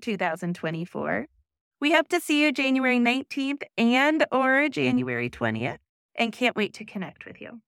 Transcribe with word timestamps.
2024. 0.00 1.26
We 1.80 1.92
hope 1.92 2.08
to 2.08 2.20
see 2.20 2.42
you 2.42 2.52
January 2.52 2.98
19th 2.98 3.62
and 3.76 4.26
or 4.32 4.68
January 4.68 5.30
20th 5.30 5.78
and 6.16 6.32
can't 6.32 6.56
wait 6.56 6.74
to 6.74 6.84
connect 6.84 7.24
with 7.24 7.40
you. 7.40 7.60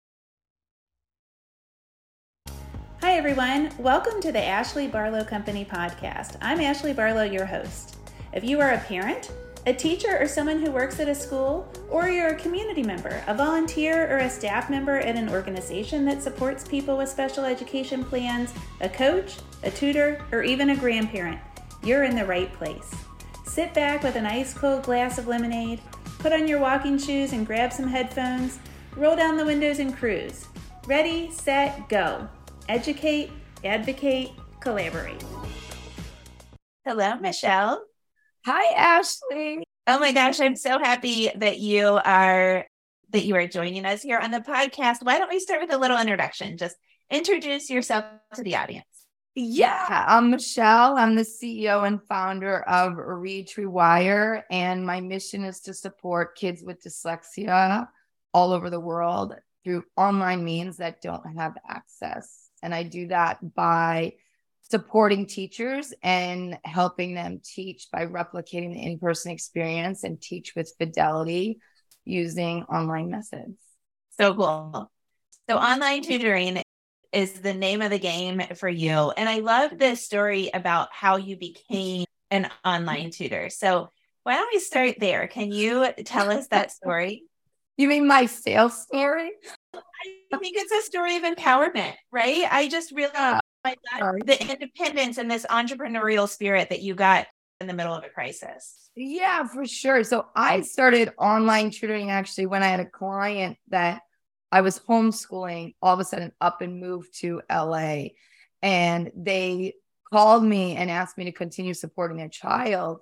Hi 3.03 3.17
everyone, 3.17 3.71
welcome 3.79 4.21
to 4.21 4.31
the 4.31 4.45
Ashley 4.45 4.87
Barlow 4.87 5.25
Company 5.25 5.65
podcast. 5.65 6.37
I'm 6.43 6.61
Ashley 6.61 6.93
Barlow, 6.93 7.23
your 7.23 7.47
host. 7.47 7.97
If 8.33 8.45
you 8.45 8.61
are 8.61 8.73
a 8.73 8.79
parent, 8.79 9.33
a 9.67 9.73
teacher, 9.73 10.19
or 10.19 10.27
someone 10.27 10.61
who 10.61 10.71
works 10.71 11.01
at 11.01 11.09
a 11.09 11.15
school, 11.15 11.71
or 11.91 12.09
you're 12.09 12.29
a 12.29 12.35
community 12.35 12.83
member, 12.83 13.23
a 13.27 13.35
volunteer, 13.35 14.11
or 14.11 14.19
a 14.19 14.31
staff 14.31 14.71
member 14.71 14.99
at 14.99 15.17
an 15.17 15.29
organization 15.29 16.05
that 16.07 16.23
supports 16.23 16.67
people 16.67 16.97
with 16.97 17.09
special 17.09 17.45
education 17.45 18.05
plans, 18.05 18.53
a 18.81 18.89
coach, 18.89 19.37
a 19.63 19.71
tutor, 19.71 20.25
or 20.33 20.43
even 20.43 20.71
a 20.71 20.77
grandparent, 20.77 21.41
you're 21.83 22.05
in 22.05 22.15
the 22.15 22.25
right 22.25 22.53
place. 22.53 22.95
Sit 23.45 23.75
back 23.75 24.03
with 24.03 24.17
an 24.17 24.27
ice 24.27 24.55
cold 24.55 24.83
glass 24.83 25.19
of 25.19 25.27
lemonade, 25.27 25.81
put 26.19 26.33
on 26.33 26.47
your 26.47 26.61
walking 26.61 26.99
shoes 26.99 27.33
and 27.33 27.47
grab 27.47 27.73
some 27.73 27.89
headphones, 27.89 28.59
roll 28.97 29.17
down 29.17 29.37
the 29.37 29.45
windows 29.45 29.79
and 29.79 29.97
cruise. 29.97 30.47
Ready, 30.87 31.31
set, 31.31 31.89
go. 31.89 32.29
Educate, 32.69 33.31
advocate, 33.65 34.31
collaborate. 34.61 35.25
Hello, 36.85 37.17
Michelle. 37.17 37.85
Hi, 38.47 38.75
Ashley. 38.75 39.63
Oh 39.87 39.99
my 39.99 40.13
gosh, 40.13 40.41
I'm 40.41 40.57
so 40.57 40.79
happy 40.79 41.31
that 41.37 41.59
you 41.59 42.01
are 42.05 42.67
that 43.11 43.25
you 43.25 43.35
are 43.35 43.47
joining 43.47 43.85
us 43.85 44.03
here 44.03 44.19
on 44.19 44.31
the 44.31 44.41
podcast. 44.41 44.99
Why 45.03 45.19
don't 45.19 45.31
we 45.31 45.41
start 45.41 45.61
with 45.61 45.73
a 45.73 45.79
little 45.79 45.99
introduction? 45.99 46.57
Just 46.57 46.77
introduce 47.11 47.69
yourself 47.69 48.05
to 48.35 48.43
the 48.43 48.57
audience. 48.57 48.85
Yeah, 49.37 50.05
I'm 50.09 50.31
Michelle. 50.31 50.99
I'm 50.99 51.15
the 51.15 51.23
CEO 51.23 51.87
and 51.87 52.03
founder 52.09 52.63
of 52.63 52.95
Reach 52.97 53.55
Rewire, 53.57 54.43
and 54.51 54.85
my 54.85 55.01
mission 55.01 55.45
is 55.45 55.61
to 55.61 55.75
support 55.75 56.37
kids 56.37 56.65
with 56.65 56.83
dyslexia 56.83 57.87
all 58.35 58.53
over 58.53 58.71
the 58.71 58.81
world 58.81 59.37
through 59.63 59.85
online 59.97 60.45
means 60.45 60.79
that 60.79 61.01
don't 61.01 61.37
have 61.37 61.55
access. 61.69 62.51
And 62.61 62.75
I 62.75 62.83
do 62.83 63.07
that 63.09 63.55
by 63.55 64.15
supporting 64.69 65.27
teachers 65.27 65.95
and 66.03 66.59
helping 66.65 67.15
them 67.15 67.41
teach 67.45 67.89
by 67.93 68.07
replicating 68.07 68.75
the 68.75 68.83
in-person 68.83 69.31
experience 69.31 70.03
and 70.03 70.21
teach 70.21 70.55
with 70.57 70.75
fidelity 70.77 71.61
using 72.05 72.65
online 72.65 73.11
methods. 73.11 73.59
So 74.19 74.35
cool. 74.35 74.91
So, 75.49 75.57
online 75.57 76.03
tutoring 76.03 76.63
is 77.13 77.41
the 77.41 77.55
name 77.55 77.83
of 77.83 77.91
the 77.91 77.99
game 77.99 78.43
for 78.57 78.69
you. 78.69 79.11
And 79.17 79.29
I 79.29 79.41
love 79.41 79.79
this 79.79 80.05
story 80.05 80.51
about 80.53 80.89
how 80.93 81.17
you 81.17 81.37
became 81.37 82.07
an 82.31 82.49
online 82.65 83.11
tutor. 83.13 83.51
So, 83.51 83.91
why 84.23 84.35
don't 84.35 84.53
we 84.53 84.61
start 84.61 84.97
there? 85.01 85.27
Can 85.29 85.51
you 85.51 85.93
tell 86.05 86.31
us 86.31 86.47
that 86.49 86.71
story? 86.71 87.25
You 87.79 87.89
mean 87.89 88.07
my 88.07 88.27
sales 88.27 88.83
story? 88.83 89.31
I 89.75 90.37
think 90.39 90.57
it's 90.59 90.73
a 90.73 90.83
story 90.83 91.17
of 91.17 91.23
empowerment, 91.23 91.95
right? 92.13 92.45
I 92.51 92.69
just 92.69 92.93
realized 92.93 93.43
uh, 93.65 94.13
the 94.25 94.37
independence 94.51 95.17
and 95.17 95.31
this 95.31 95.47
entrepreneurial 95.47 96.29
spirit 96.29 96.69
that 96.69 96.83
you 96.83 96.95
got 96.95 97.27
in 97.61 97.67
the 97.67 97.73
middle 97.73 97.95
of 97.95 98.05
a 98.05 98.09
crisis. 98.09 98.91
Yeah, 98.95 99.47
for 99.47 99.67
sure. 99.67 100.05
So 100.05 100.27
I 100.35 100.63
started 100.63 101.13
online 101.19 101.71
tutoring 101.71 102.11
actually 102.11 102.47
when 102.47 102.63
I 102.63 102.69
had 102.69 102.81
a 102.81 102.87
client 102.87 103.57
that 103.69 104.03
I 104.53 104.61
was 104.63 104.81
homeschooling, 104.81 105.75
all 105.81 105.95
of 105.95 106.01
a 106.01 106.05
sudden 106.05 106.33
up 106.41 106.61
and 106.61 106.81
moved 106.81 107.19
to 107.21 107.43
LA. 107.51 108.09
And 108.63 109.11
they 109.17 109.75
called 110.13 110.45
me 110.45 110.77
and 110.77 110.91
asked 110.91 111.17
me 111.17 111.25
to 111.25 111.33
continue 111.33 111.75
supporting 111.75 112.17
their 112.17 112.29
child. 112.29 113.01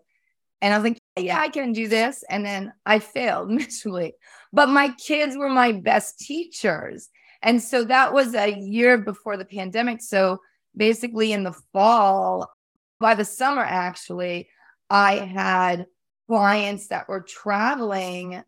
And 0.61 0.75
I 0.75 0.79
was 0.79 0.85
like, 0.91 0.99
yeah, 1.19 1.41
I 1.41 1.49
can 1.49 1.73
do 1.73 1.89
this. 1.89 2.25
And 2.29 2.45
then 2.45 2.73
I 2.85 2.99
failed 2.99 3.51
miserably. 3.51 4.15
But 4.53 4.69
my 4.69 4.91
kids 4.91 5.37
were 5.37 5.49
my 5.49 5.73
best 5.73 6.19
teachers. 6.19 7.09
And 7.43 7.63
so 7.63 7.85
that 7.85 8.13
was 8.13 8.35
a 8.35 8.53
year 8.59 8.99
before 8.99 9.37
the 9.37 9.45
pandemic. 9.45 10.03
So 10.03 10.41
basically, 10.77 11.33
in 11.33 11.45
the 11.45 11.57
fall, 11.73 12.53
by 12.99 13.15
the 13.15 13.25
summer, 13.25 13.63
actually, 13.63 14.49
I 14.91 15.17
had 15.17 15.87
clients 16.29 16.89
that 16.89 17.09
were 17.09 17.21
traveling. 17.21 18.43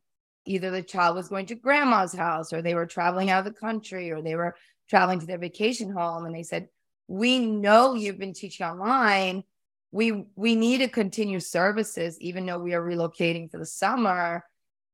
Either 0.47 0.71
the 0.71 0.83
child 0.83 1.17
was 1.17 1.29
going 1.29 1.47
to 1.47 1.55
grandma's 1.55 2.13
house, 2.13 2.53
or 2.53 2.63
they 2.63 2.75
were 2.75 2.87
traveling 2.87 3.31
out 3.31 3.47
of 3.47 3.53
the 3.53 3.59
country, 3.59 4.11
or 4.11 4.23
they 4.23 4.35
were 4.35 4.57
traveling 4.89 5.21
to 5.21 5.27
their 5.27 5.39
vacation 5.39 5.91
home. 5.91 6.25
And 6.25 6.35
they 6.35 6.43
said, 6.43 6.69
We 7.09 7.39
know 7.39 7.95
you've 7.95 8.19
been 8.19 8.35
teaching 8.35 8.67
online. 8.67 9.45
We 9.93 10.25
we 10.37 10.55
need 10.55 10.79
to 10.79 10.89
continue 10.89 11.41
services, 11.41 12.21
even 12.21 12.47
though 12.47 12.59
we 12.59 12.75
are 12.75 12.83
relocating 12.83 13.51
for 13.51 13.59
the 13.59 13.67
summer. 13.67 14.45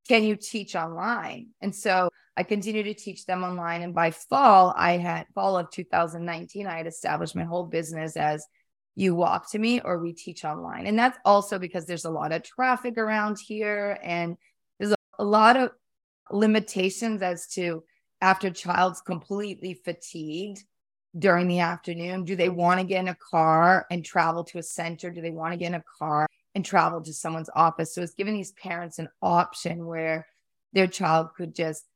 Can 0.09 0.23
you 0.23 0.37
teach 0.37 0.77
online? 0.77 1.49
And 1.61 1.75
so 1.75 2.11
I 2.37 2.43
continued 2.43 2.85
to 2.85 2.95
teach 2.95 3.27
them 3.27 3.43
online. 3.43 3.83
And 3.83 3.95
by 3.95 4.11
fall, 4.11 4.73
I 4.77 4.99
had 4.99 5.27
fall 5.35 5.59
of 5.59 5.71
2019, 5.71 6.67
I 6.67 6.77
had 6.77 6.87
established 6.87 7.35
my 7.35 7.45
whole 7.45 7.65
business 7.65 8.17
as 8.17 8.47
you 8.95 9.15
walk 9.15 9.51
to 9.51 9.59
me 9.59 9.81
or 9.81 9.99
we 9.99 10.13
teach 10.13 10.45
online. 10.45 10.87
And 10.87 10.99
that's 10.99 11.19
also 11.25 11.59
because 11.59 11.87
there's 11.87 12.05
a 12.05 12.11
lot 12.11 12.33
of 12.33 12.43
traffic 12.43 12.99
around 12.99 13.39
here 13.39 13.99
and 14.03 14.37
a, 15.19 15.25
lot 15.25 15.57
of 15.57 15.71
limitations 16.31 17.23
as 17.23 17.47
to 17.49 17.83
after 18.21 18.51
child's 18.51 19.01
completely 19.01 19.75
fatigued 19.75 20.65
during 21.19 21.49
the 21.49 21.61
afternoon 21.61 22.25
do 22.25 22.37
they 22.37 22.49
want 22.49 22.81
to 22.81 22.87
get 22.87 23.01
in 23.01 23.09
a 23.09 23.15
car 23.15 23.87
and 23.91 24.05
travel 24.05 24.45
to 24.45 24.59
a 24.59 24.63
center 24.63 25.11
do 25.11 25.21
they 25.21 25.31
want 25.31 25.53
to 25.53 25.57
get 25.57 25.69
in 25.69 25.75
a 25.75 25.85
car 25.99 26.27
and 26.55 26.65
travel 26.65 27.01
to 27.01 27.13
someone's 27.13 27.51
office 27.55 27.95
so 27.95 28.03
it's 28.03 28.15
giving 28.15 28.35
these 28.35 28.53
parents 28.53 28.99
an 28.99 29.09
option 29.23 29.87
where 29.87 30.27
their 30.73 30.87
child 30.87 31.29
could 31.37 31.55
just 31.55 31.87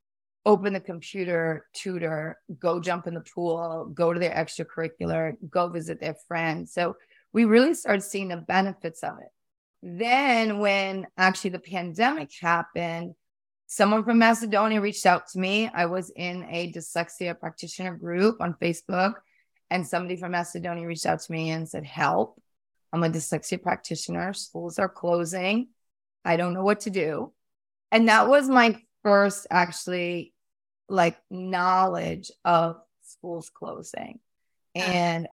open 0.46 0.73
the 0.73 0.81
computer, 0.81 1.66
tutor, 1.75 2.38
go 2.58 2.81
jump 2.81 3.06
in 3.06 3.14
the 3.14 3.20
pool, 3.20 3.90
go 3.93 4.12
to 4.12 4.20
their 4.20 4.34
extracurricular, 4.34 5.37
go 5.50 5.69
visit 5.69 6.00
their 6.00 6.16
friends. 6.26 6.73
So 6.73 6.96
we 7.32 7.44
really 7.44 7.75
started 7.75 8.02
seeing 8.02 8.28
the 8.28 8.38
benefits 8.38 9.02
of 9.02 9.19
it. 9.20 9.28
Then, 9.82 10.58
when 10.58 11.06
actually 11.16 11.50
the 11.50 11.58
pandemic 11.58 12.30
happened, 12.40 13.14
someone 13.66 14.04
from 14.04 14.18
Macedonia 14.18 14.80
reached 14.80 15.06
out 15.06 15.28
to 15.28 15.38
me. 15.38 15.70
I 15.72 15.86
was 15.86 16.12
in 16.14 16.46
a 16.50 16.72
dyslexia 16.72 17.38
practitioner 17.38 17.94
group 17.94 18.40
on 18.40 18.54
Facebook, 18.60 19.14
and 19.70 19.86
somebody 19.86 20.16
from 20.16 20.32
Macedonia 20.32 20.86
reached 20.86 21.06
out 21.06 21.20
to 21.20 21.32
me 21.32 21.50
and 21.50 21.68
said, 21.68 21.84
Help. 21.84 22.40
I'm 22.92 23.04
a 23.04 23.08
dyslexia 23.08 23.62
practitioner. 23.62 24.32
Schools 24.32 24.78
are 24.78 24.88
closing. 24.88 25.68
I 26.24 26.36
don't 26.36 26.54
know 26.54 26.64
what 26.64 26.80
to 26.80 26.90
do. 26.90 27.32
And 27.92 28.08
that 28.08 28.28
was 28.28 28.48
my 28.48 28.82
first 29.02 29.46
actually 29.50 30.34
like 30.88 31.16
knowledge 31.30 32.30
of 32.44 32.80
schools 33.02 33.50
closing. 33.50 34.18
And 34.74 35.28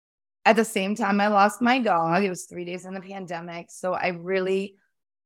at 0.45 0.55
the 0.55 0.65
same 0.65 0.95
time, 0.95 1.19
I 1.19 1.27
lost 1.27 1.61
my 1.61 1.79
dog. 1.79 2.23
It 2.23 2.29
was 2.29 2.45
three 2.45 2.65
days 2.65 2.85
in 2.85 2.93
the 2.93 3.01
pandemic. 3.01 3.67
So 3.71 3.93
I 3.93 4.09
really 4.09 4.75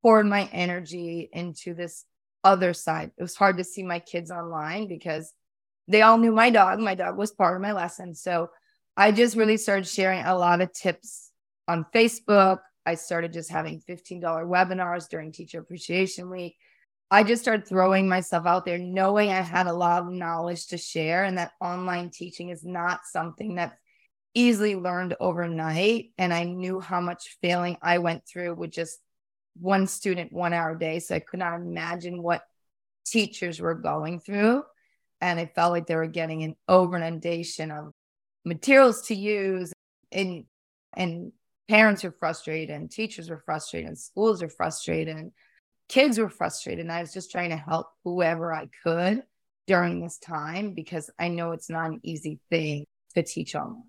poured 0.01 0.25
my 0.25 0.45
energy 0.54 1.30
into 1.33 1.74
this 1.74 2.06
other 2.44 2.74
side. 2.74 3.12
It 3.18 3.21
was 3.21 3.36
hard 3.36 3.57
to 3.57 3.66
see 3.66 3.83
my 3.83 4.00
kids 4.00 4.31
online 4.31 4.88
because 4.88 5.33
they 5.89 6.01
all 6.01 6.18
knew 6.18 6.31
my 6.31 6.50
dog. 6.50 6.80
My 6.80 6.95
dog 6.95 7.18
was 7.18 7.31
part 7.31 7.57
of 7.57 7.62
my 7.62 7.74
lesson. 7.74 8.16
So 8.16 8.50
I 8.95 9.12
just 9.12 9.36
really 9.36 9.57
started 9.57 9.88
sharing 9.88 10.24
a 10.24 10.38
lot 10.38 10.62
of 10.62 10.71
tips 10.71 11.31
on 11.68 11.86
Facebook. 11.94 12.60
I 12.86 12.95
started 12.95 13.33
just 13.33 13.51
having 13.51 13.81
$15 13.81 14.21
webinars 14.21 15.10
during 15.10 15.33
Teacher 15.33 15.60
Appreciation 15.60 16.30
Week. 16.30 16.56
I 17.12 17.24
just 17.24 17.42
started 17.42 17.68
throwing 17.68 18.07
myself 18.07 18.45
out 18.45 18.66
there, 18.66 18.77
knowing 18.77 19.31
I 19.31 19.42
had 19.42 19.68
a 19.68 19.74
lot 19.74 20.04
of 20.04 20.12
knowledge 20.12 20.68
to 20.68 20.77
share, 20.77 21.24
and 21.24 21.38
that 21.38 21.51
online 21.60 22.12
teaching 22.12 22.50
is 22.50 22.63
not 22.63 23.01
something 23.04 23.56
that's 23.56 23.75
easily 24.34 24.76
learned 24.76 25.16
overnight. 25.20 26.12
And 26.18 26.34
I 26.34 26.44
knew 26.44 26.80
how 26.80 27.02
much 27.02 27.38
failing 27.42 27.78
I 27.81 27.98
went 27.98 28.28
through 28.28 28.56
with 28.56 28.72
just 28.72 29.00
one 29.60 29.88
student, 29.88 30.31
one 30.31 30.54
hour 30.54 30.72
a 30.72 30.80
day. 30.80 31.00
So 31.00 31.16
I 31.16 31.20
could 31.20 31.40
not 31.40 31.56
imagine 31.56 32.22
what 32.22 32.44
teachers 33.06 33.60
were 33.60 33.76
going 33.76 34.20
through. 34.20 34.64
And 35.22 35.40
it 35.40 35.54
felt 35.56 35.72
like 35.72 35.88
they 35.88 35.96
were 35.96 36.08
getting 36.08 36.44
an 36.44 36.56
over 36.68 36.96
inundation 36.96 37.72
of 37.72 37.92
materials 38.46 39.08
to 39.08 39.16
use. 39.16 39.74
And, 40.12 40.46
and 40.96 41.34
parents 41.68 42.04
were 42.04 42.16
frustrated, 42.20 42.76
and 42.76 42.90
teachers 42.90 43.30
were 43.30 43.44
frustrated, 43.46 43.90
and 43.90 43.98
schools 43.98 44.42
were 44.42 44.50
frustrated 44.50 45.16
and 45.16 45.31
kids 45.90 46.20
were 46.20 46.30
frustrated 46.30 46.86
and 46.86 46.92
I 46.92 47.02
was 47.02 47.12
just 47.12 47.31
trying 47.31 47.50
to 47.50 47.58
help 47.58 47.88
whoever 48.04 48.54
I 48.54 48.70
could 48.84 49.24
during 49.68 50.00
this 50.00 50.20
time 50.20 50.74
because 50.74 51.10
I 51.20 51.28
know 51.28 51.52
it's 51.52 51.70
not 51.70 51.90
an 51.90 52.00
easy 52.04 52.40
thing 52.50 52.86
to 53.16 53.24
teach 53.24 53.56
online. 53.56 53.84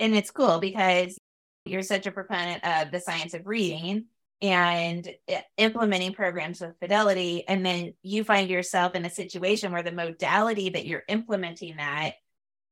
And 0.00 0.14
it's 0.14 0.30
cool 0.30 0.58
because 0.58 1.18
you're 1.64 1.82
such 1.82 2.06
a 2.06 2.12
proponent 2.12 2.64
of 2.64 2.90
the 2.90 3.00
science 3.00 3.34
of 3.34 3.46
reading 3.46 4.06
and 4.42 5.08
implementing 5.56 6.12
programs 6.12 6.60
with 6.60 6.78
fidelity 6.78 7.44
and 7.48 7.64
then 7.64 7.94
you 8.02 8.24
find 8.24 8.50
yourself 8.50 8.94
in 8.94 9.04
a 9.04 9.10
situation 9.10 9.72
where 9.72 9.82
the 9.82 9.92
modality 9.92 10.70
that 10.70 10.86
you're 10.86 11.04
implementing 11.08 11.76
that 11.76 12.14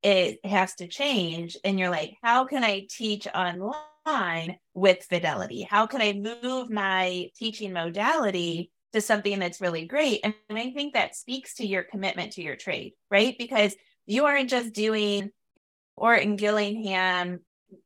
it 0.02 0.44
has 0.44 0.74
to 0.74 0.88
change 0.88 1.56
and 1.64 1.78
you're 1.78 1.88
like 1.88 2.16
how 2.20 2.44
can 2.44 2.64
i 2.64 2.84
teach 2.90 3.28
online 3.28 4.56
with 4.74 5.04
fidelity? 5.04 5.62
How 5.62 5.86
can 5.86 6.00
I 6.00 6.12
move 6.12 6.70
my 6.70 7.30
teaching 7.36 7.72
modality 7.72 8.70
to 8.92 9.00
something 9.00 9.38
that's 9.38 9.60
really 9.60 9.86
great? 9.86 10.20
And 10.24 10.34
I 10.50 10.72
think 10.72 10.94
that 10.94 11.16
speaks 11.16 11.54
to 11.56 11.66
your 11.66 11.82
commitment 11.82 12.32
to 12.32 12.42
your 12.42 12.56
trade, 12.56 12.92
right? 13.10 13.36
Because 13.38 13.74
you 14.06 14.24
aren't 14.24 14.50
just 14.50 14.72
doing 14.72 15.30
Orton 15.96 16.36
Gillingham 16.36 17.40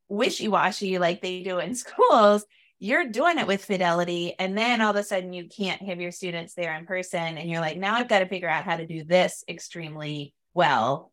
wishy 0.09 0.49
washy 0.49 0.99
like 0.99 1.21
they 1.21 1.43
do 1.43 1.59
in 1.59 1.75
schools. 1.77 2.45
You're 2.79 3.09
doing 3.09 3.39
it 3.39 3.47
with 3.47 3.65
fidelity. 3.65 4.35
And 4.39 4.57
then 4.57 4.83
all 4.83 4.91
of 4.91 4.97
a 4.97 5.03
sudden, 5.03 5.33
you 5.33 5.49
can't 5.49 5.81
have 5.83 6.01
your 6.01 6.13
students 6.13 6.55
there 6.55 6.75
in 6.75 6.85
person. 6.85 7.39
And 7.39 7.49
you're 7.49 7.63
like, 7.63 7.79
now 7.79 7.95
I've 7.95 8.09
got 8.09 8.19
to 8.19 8.29
figure 8.29 8.51
out 8.51 8.65
how 8.65 8.77
to 8.77 8.87
do 8.87 9.03
this 9.03 9.45
extremely 9.49 10.35
well 10.53 11.11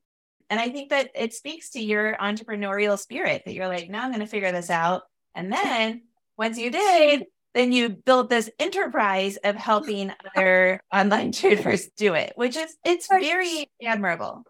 and 0.54 0.60
I 0.60 0.70
think 0.70 0.90
that 0.90 1.10
it 1.16 1.34
speaks 1.34 1.72
to 1.72 1.80
your 1.80 2.16
entrepreneurial 2.18 3.00
spirit 3.00 3.44
that 3.46 3.56
you're 3.56 3.68
like, 3.68 3.90
now 3.90 4.04
I'm 4.04 4.12
going 4.12 4.20
to 4.20 4.28
figure 4.28 4.52
this 4.52 4.70
out. 4.70 5.02
And 5.34 5.52
then 5.52 6.04
once 6.38 6.60
you 6.60 6.70
did, 6.70 7.26
then 7.56 7.72
you 7.72 7.90
build 7.90 8.30
this 8.30 8.52
enterprise 8.60 9.38
of 9.38 9.56
helping 9.56 10.12
other 10.36 10.80
online 10.94 11.32
tutors 11.32 11.88
do 11.98 12.14
it, 12.14 12.34
which 12.36 12.56
is 12.56 12.76
it's 12.86 13.08
very 13.08 13.68
admirable. 13.84 14.44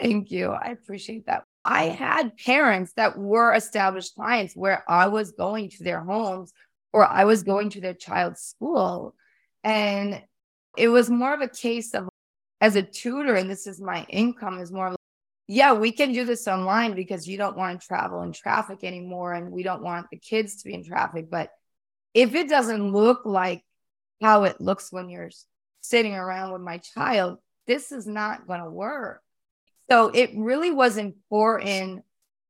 Thank 0.00 0.30
you. 0.30 0.48
I 0.48 0.70
appreciate 0.70 1.26
that. 1.26 1.44
I 1.64 1.84
had 1.84 2.36
parents 2.36 2.92
that 2.94 3.18
were 3.18 3.54
established 3.54 4.14
clients 4.14 4.54
where 4.54 4.84
I 4.88 5.08
was 5.08 5.32
going 5.32 5.70
to 5.70 5.84
their 5.84 6.00
homes 6.00 6.52
or 6.92 7.06
I 7.06 7.24
was 7.24 7.42
going 7.42 7.70
to 7.70 7.80
their 7.80 7.94
child's 7.94 8.40
school. 8.40 9.14
And 9.62 10.22
it 10.76 10.88
was 10.88 11.08
more 11.08 11.32
of 11.32 11.40
a 11.40 11.48
case 11.48 11.94
of 11.94 12.08
as 12.60 12.76
a 12.76 12.82
tutor, 12.82 13.34
and 13.34 13.50
this 13.50 13.66
is 13.66 13.80
my 13.80 14.06
income, 14.08 14.58
is 14.58 14.72
more 14.72 14.88
of 14.88 14.96
yeah, 15.46 15.74
we 15.74 15.92
can 15.92 16.12
do 16.12 16.24
this 16.24 16.48
online 16.48 16.94
because 16.94 17.28
you 17.28 17.36
don't 17.36 17.56
want 17.56 17.80
to 17.80 17.86
travel 17.86 18.22
in 18.22 18.32
traffic 18.32 18.78
anymore 18.82 19.34
and 19.34 19.50
we 19.50 19.62
don't 19.62 19.82
want 19.82 20.06
the 20.10 20.16
kids 20.16 20.56
to 20.56 20.68
be 20.68 20.74
in 20.74 20.82
traffic. 20.82 21.30
But 21.30 21.50
if 22.14 22.34
it 22.34 22.48
doesn't 22.48 22.92
look 22.92 23.26
like 23.26 23.62
how 24.22 24.44
it 24.44 24.60
looks 24.60 24.90
when 24.90 25.10
you're 25.10 25.30
sitting 25.82 26.14
around 26.14 26.52
with 26.52 26.62
my 26.62 26.78
child, 26.78 27.38
this 27.66 27.92
is 27.92 28.06
not 28.06 28.46
going 28.46 28.62
to 28.62 28.70
work. 28.70 29.20
So 29.90 30.08
it 30.08 30.30
really 30.36 30.70
was 30.70 30.96
important 30.96 32.04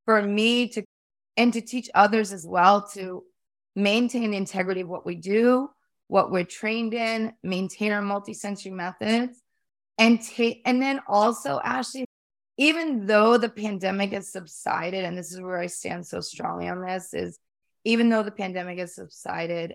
for 0.04 0.22
me 0.22 0.68
to 0.68 0.84
and 1.36 1.52
to 1.52 1.60
teach 1.60 1.90
others 1.94 2.32
as 2.32 2.46
well 2.46 2.86
to 2.94 3.24
maintain 3.74 4.30
the 4.30 4.36
integrity 4.36 4.82
of 4.82 4.88
what 4.88 5.04
we 5.04 5.16
do, 5.16 5.68
what 6.06 6.30
we're 6.30 6.44
trained 6.44 6.94
in, 6.94 7.32
maintain 7.42 7.90
our 7.90 8.02
multisensory 8.02 8.70
methods, 8.70 9.42
and 9.98 10.22
take 10.22 10.62
and 10.64 10.80
then 10.80 11.00
also 11.08 11.60
Ashley 11.64 12.06
even 12.56 13.06
though 13.06 13.36
the 13.36 13.48
pandemic 13.48 14.12
has 14.12 14.30
subsided, 14.30 15.04
and 15.04 15.18
this 15.18 15.32
is 15.32 15.40
where 15.40 15.58
I 15.58 15.66
stand 15.66 16.06
so 16.06 16.20
strongly 16.20 16.68
on 16.68 16.82
this, 16.82 17.12
is 17.12 17.38
even 17.84 18.08
though 18.08 18.22
the 18.22 18.30
pandemic 18.30 18.78
has 18.78 18.94
subsided, 18.94 19.74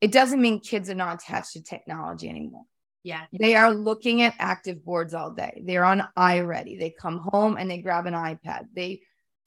it 0.00 0.12
doesn't 0.12 0.40
mean 0.40 0.60
kids 0.60 0.90
are 0.90 0.94
not 0.94 1.22
attached 1.22 1.52
to 1.52 1.62
technology 1.62 2.28
anymore. 2.28 2.64
Yeah. 3.02 3.24
They 3.32 3.54
are 3.56 3.72
looking 3.72 4.22
at 4.22 4.34
active 4.38 4.84
boards 4.84 5.14
all 5.14 5.30
day. 5.30 5.62
They're 5.64 5.84
on 5.84 6.06
iReady. 6.16 6.78
They 6.78 6.90
come 6.90 7.18
home 7.18 7.56
and 7.56 7.70
they 7.70 7.78
grab 7.78 8.06
an 8.06 8.14
iPad. 8.14 8.66
They 8.74 9.02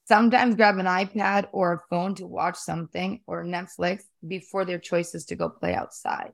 sometimes 0.05 0.55
grab 0.55 0.77
an 0.79 0.85
iPad 0.85 1.47
or 1.51 1.73
a 1.73 1.79
phone 1.89 2.15
to 2.15 2.27
watch 2.27 2.57
something 2.57 3.21
or 3.27 3.43
Netflix 3.43 4.03
before 4.27 4.65
their 4.65 4.79
choice 4.79 5.13
is 5.13 5.25
to 5.25 5.35
go 5.35 5.49
play 5.49 5.75
outside. 5.75 6.31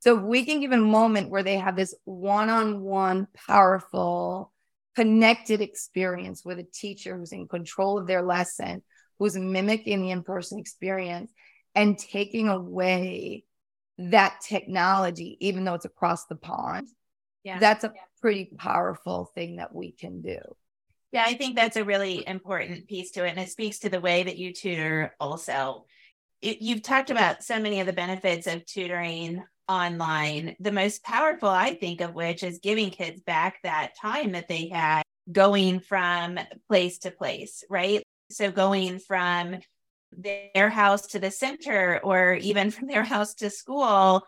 So 0.00 0.14
we 0.14 0.44
can 0.44 0.60
give 0.60 0.72
a 0.72 0.78
moment 0.78 1.30
where 1.30 1.42
they 1.42 1.56
have 1.56 1.76
this 1.76 1.94
one-on-one 2.04 3.28
powerful 3.46 4.52
connected 4.96 5.60
experience 5.60 6.44
with 6.44 6.58
a 6.58 6.66
teacher 6.72 7.16
who's 7.16 7.32
in 7.32 7.48
control 7.48 7.98
of 7.98 8.06
their 8.06 8.22
lesson, 8.22 8.82
who's 9.18 9.36
mimicking 9.36 10.02
the 10.02 10.10
in-person 10.10 10.58
experience 10.58 11.32
and 11.74 11.98
taking 11.98 12.48
away 12.48 13.44
that 13.98 14.40
technology, 14.40 15.36
even 15.40 15.64
though 15.64 15.74
it's 15.74 15.84
across 15.84 16.26
the 16.26 16.36
pond. 16.36 16.88
Yeah. 17.42 17.58
That's 17.58 17.84
a 17.84 17.92
pretty 18.20 18.50
powerful 18.56 19.30
thing 19.34 19.56
that 19.56 19.74
we 19.74 19.92
can 19.92 20.22
do. 20.22 20.38
Yeah, 21.12 21.24
I 21.26 21.34
think 21.34 21.54
that's 21.54 21.76
a 21.76 21.84
really 21.84 22.26
important 22.26 22.88
piece 22.88 23.12
to 23.12 23.24
it. 23.24 23.30
And 23.30 23.38
it 23.38 23.50
speaks 23.50 23.80
to 23.80 23.88
the 23.88 24.00
way 24.00 24.24
that 24.24 24.38
you 24.38 24.52
tutor 24.52 25.14
also. 25.20 25.84
It, 26.42 26.60
you've 26.60 26.82
talked 26.82 27.10
about 27.10 27.44
so 27.44 27.60
many 27.60 27.80
of 27.80 27.86
the 27.86 27.92
benefits 27.92 28.46
of 28.46 28.66
tutoring 28.66 29.44
online. 29.68 30.56
The 30.58 30.72
most 30.72 31.04
powerful, 31.04 31.48
I 31.48 31.74
think, 31.74 32.00
of 32.00 32.14
which 32.14 32.42
is 32.42 32.58
giving 32.58 32.90
kids 32.90 33.20
back 33.22 33.58
that 33.62 33.92
time 34.00 34.32
that 34.32 34.48
they 34.48 34.68
had 34.68 35.02
going 35.30 35.80
from 35.80 36.38
place 36.68 36.98
to 36.98 37.10
place, 37.10 37.62
right? 37.70 38.02
So 38.30 38.50
going 38.50 38.98
from 38.98 39.58
their 40.16 40.70
house 40.70 41.08
to 41.08 41.18
the 41.18 41.30
center 41.30 42.00
or 42.02 42.34
even 42.34 42.70
from 42.70 42.88
their 42.88 43.04
house 43.04 43.34
to 43.34 43.50
school. 43.50 44.26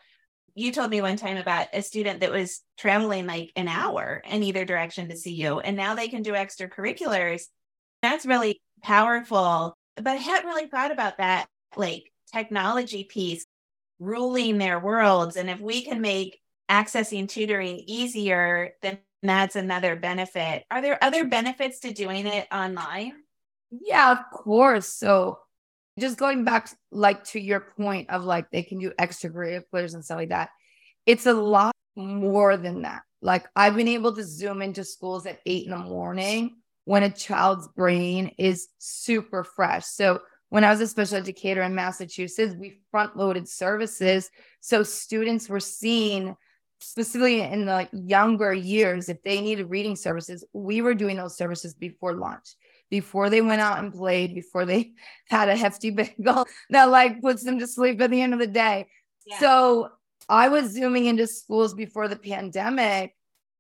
You 0.55 0.73
told 0.73 0.91
me 0.91 1.01
one 1.03 1.17
time 1.17 1.37
about 1.37 1.69
a 1.73 1.83
student 1.83 2.21
that 2.21 2.33
was 2.33 2.63
traveling 2.79 3.27
like 3.27 3.53
an 3.57 3.69
hour 3.69 4.23
in 4.29 4.43
either 4.43 4.65
direction 4.65 5.09
to 5.11 5.17
see 5.17 5.35
you, 5.35 5.61
and 5.61 5.77
now 5.77 5.95
they 5.95 6.09
can 6.09 6.23
do 6.23 6.33
extracurriculars. 6.33 7.43
That's 8.03 8.25
really 8.25 8.61
powerful. 8.83 9.77
But 9.97 10.09
I 10.09 10.15
hadn't 10.17 10.49
really 10.49 10.69
thought 10.69 10.93
about 10.93 11.19
that 11.19 11.47
like 11.77 12.11
technology 12.33 13.05
piece 13.05 13.45
ruling 13.99 14.59
their 14.59 14.79
worlds. 14.79 15.37
And 15.37 15.49
if 15.51 15.61
we 15.61 15.83
can 15.83 16.01
make 16.01 16.41
accessing 16.71 17.29
tutoring 17.29 17.83
easier, 17.87 18.73
then 18.83 18.99
that's 19.23 19.57
another 19.57 19.97
benefit. 19.97 20.65
Are 20.71 20.83
there 20.83 21.03
other 21.03 21.25
benefits 21.25 21.81
to 21.81 21.93
doing 21.93 22.27
it 22.27 22.47
online? 22.53 23.13
Yeah, 23.71 24.13
of 24.13 24.19
course. 24.31 24.89
So 24.89 25.39
just 25.99 26.19
going 26.19 26.45
back 26.45 26.69
like 26.91 27.25
to 27.25 27.41
your 27.41 27.61
point 27.77 28.11
of 28.11 28.25
like 28.25 28.51
they 28.51 28.63
can 28.63 28.79
do 28.79 28.93
extracurriculars 29.01 29.95
and 29.95 30.05
stuff 30.05 30.19
like 30.19 30.29
that 30.29 30.51
it's 31.07 31.27
a 31.27 31.33
lot 31.33 31.73
more 31.95 32.57
than 32.57 32.83
that. 32.83 33.03
Like 33.23 33.47
i've 33.57 33.77
been 33.77 33.89
able 33.89 34.15
to 34.15 34.25
zoom 34.25 34.61
into 34.61 34.85
schools 34.85 35.25
at 35.25 35.41
eight 35.47 35.65
in 35.65 35.71
the 35.71 35.79
morning 35.79 36.57
when 36.85 37.03
a 37.03 37.11
child's 37.11 37.69
brain 37.69 38.33
is 38.39 38.69
super 38.79 39.43
fresh. 39.43 39.87
So 39.87 40.21
when 40.49 40.65
i 40.65 40.71
was 40.71 40.81
a 40.81 40.87
special 40.87 41.17
educator 41.17 41.63
in 41.63 41.75
massachusetts 41.75 42.55
we 42.59 42.81
front 42.91 43.17
loaded 43.17 43.49
services. 43.49 44.31
So 44.61 44.83
students 44.83 45.49
were 45.49 45.61
seen 45.61 46.37
specifically 46.81 47.41
in 47.41 47.65
the 47.65 47.89
younger 47.93 48.53
years 48.53 49.09
if 49.09 49.23
they 49.23 49.41
needed 49.41 49.71
reading 49.71 49.97
services 49.97 50.45
we 50.53 50.83
were 50.83 50.95
doing 50.95 51.17
those 51.17 51.37
services 51.37 51.73
before 51.73 52.15
lunch 52.15 52.55
before 52.91 53.31
they 53.31 53.41
went 53.41 53.61
out 53.61 53.79
and 53.79 53.93
played, 53.93 54.35
before 54.35 54.65
they 54.65 54.93
had 55.29 55.49
a 55.49 55.57
hefty 55.57 55.91
bagel 55.91 56.47
that 56.71 56.85
like 56.85 57.21
puts 57.21 57.43
them 57.43 57.59
to 57.59 57.67
sleep 57.67 58.01
at 58.01 58.11
the 58.11 58.21
end 58.21 58.33
of 58.33 58.41
the 58.41 58.47
day. 58.47 58.87
Yeah. 59.27 59.39
So 59.41 59.89
I 60.29 60.49
was 60.49 60.73
zooming 60.73 61.07
into 61.07 61.27
schools 61.27 61.75
before 61.75 62.09
the 62.09 62.17
pandemic 62.17 63.15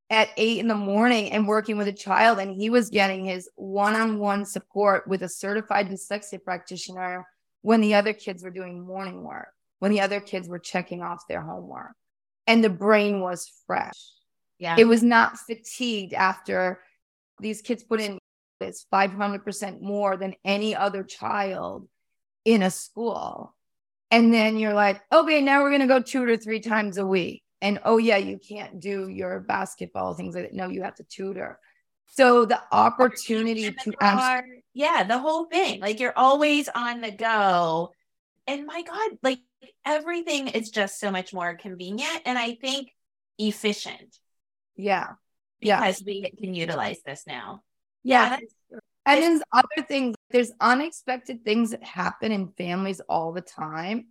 at 0.09 0.29
eight 0.37 0.59
in 0.59 0.69
the 0.69 0.75
morning 0.75 1.33
and 1.33 1.49
working 1.49 1.77
with 1.77 1.89
a 1.89 1.93
child, 1.93 2.39
and 2.39 2.55
he 2.55 2.71
was 2.71 2.91
getting 2.91 3.25
his 3.25 3.49
one 3.57 3.95
on 3.95 4.19
one 4.19 4.45
support 4.45 5.07
with 5.09 5.23
a 5.23 5.29
certified 5.29 5.89
dyslexia 5.89 6.43
practitioner 6.43 7.27
when 7.63 7.81
the 7.81 7.95
other 7.95 8.13
kids 8.13 8.45
were 8.45 8.51
doing 8.51 8.87
morning 8.87 9.25
work, 9.25 9.49
when 9.81 9.91
the 9.91 10.01
other 10.01 10.21
kids 10.21 10.49
were 10.49 10.59
checking 10.59 11.03
off 11.03 11.27
their 11.29 11.41
homework. 11.41 11.93
And 12.47 12.63
the 12.63 12.71
brain 12.71 13.21
was 13.21 13.51
fresh. 13.67 13.99
Yeah. 14.59 14.77
It 14.79 14.85
was 14.85 15.03
not 15.03 15.37
fatigued 15.39 16.15
after 16.15 16.81
these 17.41 17.61
kids 17.61 17.83
put 17.83 18.01
in 18.01 18.19
is 18.61 18.87
500% 18.93 19.81
more 19.81 20.17
than 20.17 20.35
any 20.45 20.75
other 20.75 21.03
child 21.03 21.89
in 22.45 22.63
a 22.63 22.71
school. 22.71 23.55
And 24.11 24.33
then 24.33 24.57
you're 24.57 24.75
like, 24.75 25.03
okay, 25.13 25.41
now 25.41 25.63
we're 25.63 25.71
going 25.71 25.81
to 25.81 25.87
go 25.87 26.01
two 26.01 26.23
or 26.23 26.37
three 26.37 26.61
times 26.61 26.97
a 26.99 27.07
week. 27.07 27.43
And 27.61 27.81
oh, 27.85 27.99
yeah, 27.99 28.19
you 28.19 28.39
can't 28.39 28.81
do 28.81 29.09
your 29.09 29.41
basketball 29.41 30.15
things 30.15 30.35
like 30.35 30.45
that. 30.45 30.55
No, 30.55 30.69
you 30.69 30.83
have 30.83 30.95
to 30.97 31.05
tutor. 31.05 31.59
So 32.07 32.45
the 32.45 32.61
opportunity 32.71 33.73
to 33.73 33.93
ask. 34.01 34.45
Yeah, 34.75 35.05
the 35.05 35.19
whole 35.19 35.47
thing. 35.47 35.81
Like 35.81 35.99
you're 35.99 36.17
always 36.17 36.69
on 36.69 37.01
the 37.01 37.11
go. 37.11 37.93
And 38.47 38.67
my 38.67 38.83
God, 38.83 39.19
like 39.23 39.41
everything 39.85 40.49
is 40.49 40.71
just 40.71 41.01
so 41.01 41.11
much 41.11 41.35
more 41.35 41.55
convenient 41.57 42.23
and 42.25 42.39
I 42.39 42.55
think 42.55 42.91
efficient. 43.39 44.19
Yeah. 44.77 45.15
Because 45.61 46.03
yeah. 46.03 46.07
we 46.07 46.31
can 46.39 46.55
utilize 46.55 47.03
this 47.05 47.25
now. 47.27 47.63
Yeah. 48.07 48.39
and 49.05 49.23
then 49.23 49.43
other 49.53 49.87
things, 49.89 50.15
there's 50.31 50.53
unexpected 50.61 51.45
things 51.45 51.73
that 51.73 51.83
happen 51.83 52.31
in 52.31 52.53
families 52.57 53.01
all 53.09 53.33
the 53.33 53.41
time. 53.41 54.07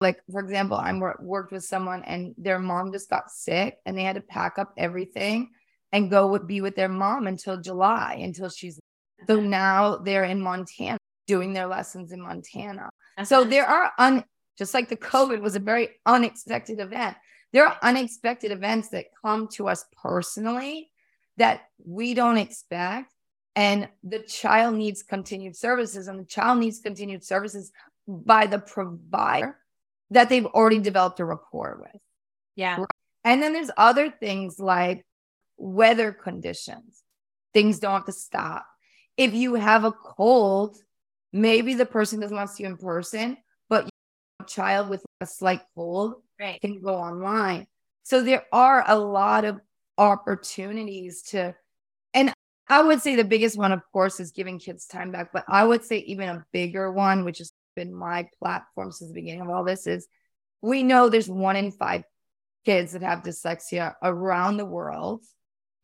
Like, 0.00 0.20
for 0.30 0.40
example, 0.40 0.76
I 0.76 0.92
worked 1.20 1.52
with 1.52 1.64
someone 1.64 2.02
and 2.04 2.34
their 2.36 2.58
mom 2.58 2.92
just 2.92 3.08
got 3.08 3.30
sick 3.30 3.78
and 3.86 3.96
they 3.96 4.02
had 4.02 4.16
to 4.16 4.20
pack 4.20 4.58
up 4.58 4.74
everything 4.76 5.50
and 5.92 6.10
go 6.10 6.26
with, 6.26 6.46
be 6.46 6.60
with 6.60 6.76
their 6.76 6.88
mom 6.88 7.26
until 7.26 7.60
July, 7.60 8.18
until 8.20 8.48
she's. 8.50 8.78
So 9.26 9.40
now 9.40 9.96
they're 9.96 10.24
in 10.24 10.42
Montana 10.42 10.98
doing 11.26 11.52
their 11.52 11.66
lessons 11.66 12.12
in 12.12 12.20
Montana. 12.20 12.90
Uh-huh. 13.16 13.24
So 13.24 13.44
there 13.44 13.66
are 13.66 13.92
un, 13.98 14.24
just 14.58 14.74
like 14.74 14.88
the 14.88 14.96
COVID 14.96 15.40
was 15.40 15.56
a 15.56 15.60
very 15.60 15.90
unexpected 16.04 16.80
event. 16.80 17.16
There 17.52 17.66
are 17.66 17.78
unexpected 17.80 18.50
events 18.50 18.88
that 18.88 19.06
come 19.24 19.48
to 19.52 19.68
us 19.68 19.84
personally 20.02 20.90
that 21.36 21.62
we 21.84 22.14
don't 22.14 22.38
expect 22.38 23.12
and 23.56 23.88
the 24.04 24.20
child 24.20 24.76
needs 24.76 25.02
continued 25.02 25.56
services 25.56 26.06
and 26.06 26.20
the 26.20 26.24
child 26.24 26.60
needs 26.60 26.78
continued 26.78 27.24
services 27.24 27.72
by 28.06 28.46
the 28.46 28.58
provider 28.58 29.56
that 30.10 30.28
they've 30.28 30.46
already 30.46 30.78
developed 30.78 31.18
a 31.18 31.24
rapport 31.24 31.78
with. 31.80 32.00
Yeah. 32.54 32.84
And 33.24 33.42
then 33.42 33.52
there's 33.52 33.70
other 33.76 34.10
things 34.10 34.60
like 34.60 35.04
weather 35.56 36.12
conditions. 36.12 37.02
Things 37.52 37.80
don't 37.80 37.94
have 37.94 38.06
to 38.06 38.12
stop. 38.12 38.66
If 39.16 39.34
you 39.34 39.54
have 39.54 39.84
a 39.84 39.92
cold 39.92 40.76
maybe 41.32 41.74
the 41.74 41.86
person 41.86 42.20
doesn't 42.20 42.36
want 42.36 42.48
to 42.48 42.54
see 42.54 42.62
you 42.62 42.68
in 42.70 42.76
person 42.76 43.36
but 43.68 43.88
a 44.40 44.44
child 44.44 44.88
with 44.88 45.04
a 45.20 45.26
slight 45.26 45.60
cold 45.74 46.14
right. 46.40 46.60
can 46.60 46.80
go 46.80 46.94
online. 46.94 47.66
So 48.04 48.22
there 48.22 48.44
are 48.52 48.84
a 48.86 48.98
lot 48.98 49.44
of 49.44 49.60
opportunities 49.98 51.22
to 51.22 51.54
I 52.68 52.82
would 52.82 53.00
say 53.00 53.14
the 53.14 53.24
biggest 53.24 53.56
one, 53.56 53.72
of 53.72 53.80
course, 53.92 54.18
is 54.18 54.32
giving 54.32 54.58
kids 54.58 54.86
time 54.86 55.12
back. 55.12 55.30
But 55.32 55.44
I 55.48 55.64
would 55.64 55.84
say 55.84 55.98
even 55.98 56.28
a 56.28 56.44
bigger 56.52 56.90
one, 56.90 57.24
which 57.24 57.38
has 57.38 57.52
been 57.76 57.94
my 57.94 58.28
platform 58.38 58.90
since 58.90 59.10
the 59.10 59.14
beginning 59.14 59.42
of 59.42 59.50
all 59.50 59.64
this, 59.64 59.86
is 59.86 60.08
we 60.62 60.82
know 60.82 61.08
there's 61.08 61.28
one 61.28 61.56
in 61.56 61.70
five 61.70 62.02
kids 62.64 62.92
that 62.92 63.02
have 63.02 63.22
dyslexia 63.22 63.94
around 64.02 64.56
the 64.56 64.64
world. 64.64 65.22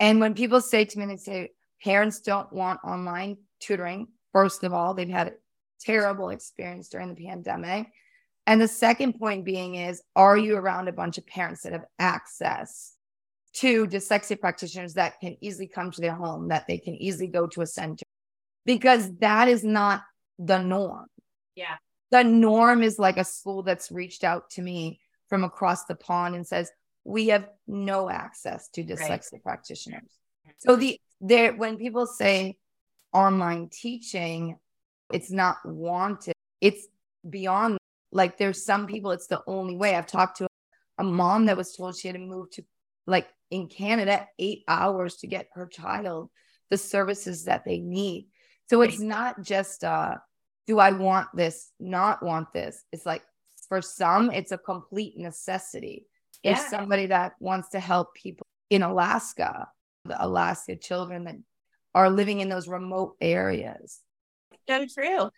And 0.00 0.18
when 0.18 0.34
people 0.34 0.60
say 0.60 0.84
to 0.84 0.98
me, 0.98 1.06
they 1.06 1.16
say 1.16 1.50
parents 1.82 2.20
don't 2.20 2.52
want 2.52 2.80
online 2.84 3.36
tutoring, 3.60 4.08
first 4.32 4.64
of 4.64 4.72
all, 4.72 4.94
they've 4.94 5.08
had 5.08 5.28
a 5.28 5.32
terrible 5.80 6.30
experience 6.30 6.88
during 6.88 7.14
the 7.14 7.24
pandemic. 7.24 7.86
And 8.46 8.60
the 8.60 8.66
second 8.66 9.20
point 9.20 9.44
being 9.44 9.76
is, 9.76 10.02
are 10.16 10.36
you 10.36 10.56
around 10.56 10.88
a 10.88 10.92
bunch 10.92 11.18
of 11.18 11.26
parents 11.26 11.62
that 11.62 11.72
have 11.72 11.84
access 12.00 12.94
to 13.54 13.86
dyslexia 13.86 14.40
practitioners 14.40 14.94
that 14.94 15.20
can 15.20 15.36
easily 15.40 15.66
come 15.66 15.90
to 15.90 16.00
their 16.00 16.14
home, 16.14 16.48
that 16.48 16.66
they 16.66 16.78
can 16.78 16.94
easily 16.94 17.26
go 17.26 17.46
to 17.46 17.60
a 17.62 17.66
center, 17.66 18.04
because 18.64 19.14
that 19.18 19.48
is 19.48 19.62
not 19.62 20.02
the 20.38 20.58
norm. 20.58 21.06
Yeah. 21.54 21.76
The 22.10 22.24
norm 22.24 22.82
is 22.82 22.98
like 22.98 23.16
a 23.16 23.24
school 23.24 23.62
that's 23.62 23.90
reached 23.90 24.24
out 24.24 24.50
to 24.50 24.62
me 24.62 25.00
from 25.28 25.44
across 25.44 25.84
the 25.84 25.94
pond 25.94 26.34
and 26.34 26.46
says, 26.46 26.70
we 27.04 27.28
have 27.28 27.48
no 27.66 28.08
access 28.08 28.68
to 28.68 28.84
dyslexia 28.84 29.32
right. 29.32 29.42
practitioners. 29.42 30.18
So 30.58 30.76
the 30.76 31.00
there 31.20 31.54
when 31.54 31.76
people 31.76 32.06
say 32.06 32.56
online 33.12 33.68
teaching, 33.70 34.56
it's 35.12 35.30
not 35.30 35.56
wanted. 35.64 36.34
It's 36.60 36.86
beyond 37.28 37.78
like 38.12 38.38
there's 38.38 38.64
some 38.64 38.86
people 38.86 39.10
it's 39.10 39.26
the 39.26 39.42
only 39.46 39.76
way. 39.76 39.96
I've 39.96 40.06
talked 40.06 40.38
to 40.38 40.48
a 40.98 41.04
mom 41.04 41.46
that 41.46 41.56
was 41.56 41.74
told 41.74 41.96
she 41.96 42.08
had 42.08 42.14
to 42.14 42.20
move 42.20 42.50
to 42.52 42.64
like 43.06 43.28
in 43.52 43.68
Canada, 43.68 44.26
eight 44.38 44.64
hours 44.66 45.16
to 45.18 45.26
get 45.26 45.48
her 45.54 45.66
child 45.66 46.30
the 46.70 46.78
services 46.78 47.44
that 47.44 47.64
they 47.66 47.78
need. 47.78 48.28
So 48.70 48.80
it's 48.80 48.98
not 48.98 49.42
just 49.42 49.84
uh 49.84 50.16
do 50.66 50.78
I 50.78 50.92
want 50.92 51.28
this, 51.34 51.70
not 51.78 52.22
want 52.22 52.52
this. 52.52 52.82
It's 52.92 53.04
like 53.04 53.22
for 53.68 53.82
some, 53.82 54.30
it's 54.30 54.52
a 54.52 54.58
complete 54.58 55.18
necessity. 55.18 56.06
Yeah. 56.42 56.52
If 56.52 56.60
somebody 56.60 57.06
that 57.06 57.32
wants 57.40 57.70
to 57.70 57.80
help 57.80 58.14
people 58.14 58.46
in 58.70 58.82
Alaska, 58.82 59.68
the 60.04 60.24
Alaska 60.24 60.76
children 60.76 61.24
that 61.24 61.36
are 61.94 62.08
living 62.08 62.40
in 62.40 62.48
those 62.48 62.68
remote 62.68 63.16
areas. 63.20 64.00
So 64.68 64.86
true. 64.86 65.30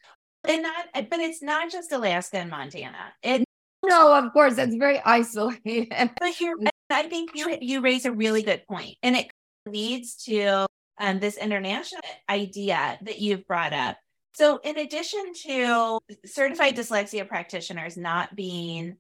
And 0.46 0.62
not 0.62 0.86
but 0.94 1.18
it's 1.18 1.42
not 1.42 1.72
just 1.72 1.90
Alaska 1.90 2.38
and 2.38 2.50
Montana. 2.50 3.12
It 3.22 3.44
no, 3.86 4.14
of 4.14 4.32
course, 4.32 4.54
that's 4.54 4.76
very 4.76 5.00
isolated. 5.00 5.88
But 5.90 6.30
here 6.30 6.54
I 6.94 7.08
think 7.08 7.30
you 7.34 7.56
you 7.60 7.80
raise 7.80 8.06
a 8.06 8.12
really 8.12 8.42
good. 8.42 8.62
And 9.02 9.16
it 9.16 9.30
leads 9.66 10.16
to 10.24 10.66
um, 10.98 11.18
this 11.18 11.36
international 11.36 12.02
idea 12.28 12.98
that 13.02 13.18
you've 13.18 13.46
brought 13.46 13.72
up. 13.72 13.96
So, 14.34 14.58
in 14.64 14.78
addition 14.78 15.32
to 15.46 15.98
certified 16.24 16.76
dyslexia 16.76 17.28
practitioners 17.28 17.96
not 17.96 18.34
being 18.34 18.96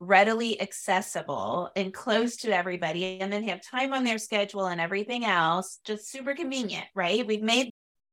readily 0.00 0.60
accessible 0.60 1.70
and 1.74 1.94
close 1.94 2.36
to 2.38 2.54
everybody, 2.54 3.20
and 3.20 3.32
then 3.32 3.44
have 3.44 3.62
time 3.62 3.94
on 3.94 4.04
their 4.04 4.18
schedule 4.18 4.66
and 4.66 4.80
everything 4.80 5.24
else, 5.24 5.80
just 5.84 6.10
super 6.10 6.34
convenient, 6.34 6.84
right? 6.94 7.26
We've 7.26 7.42
made 7.42 7.70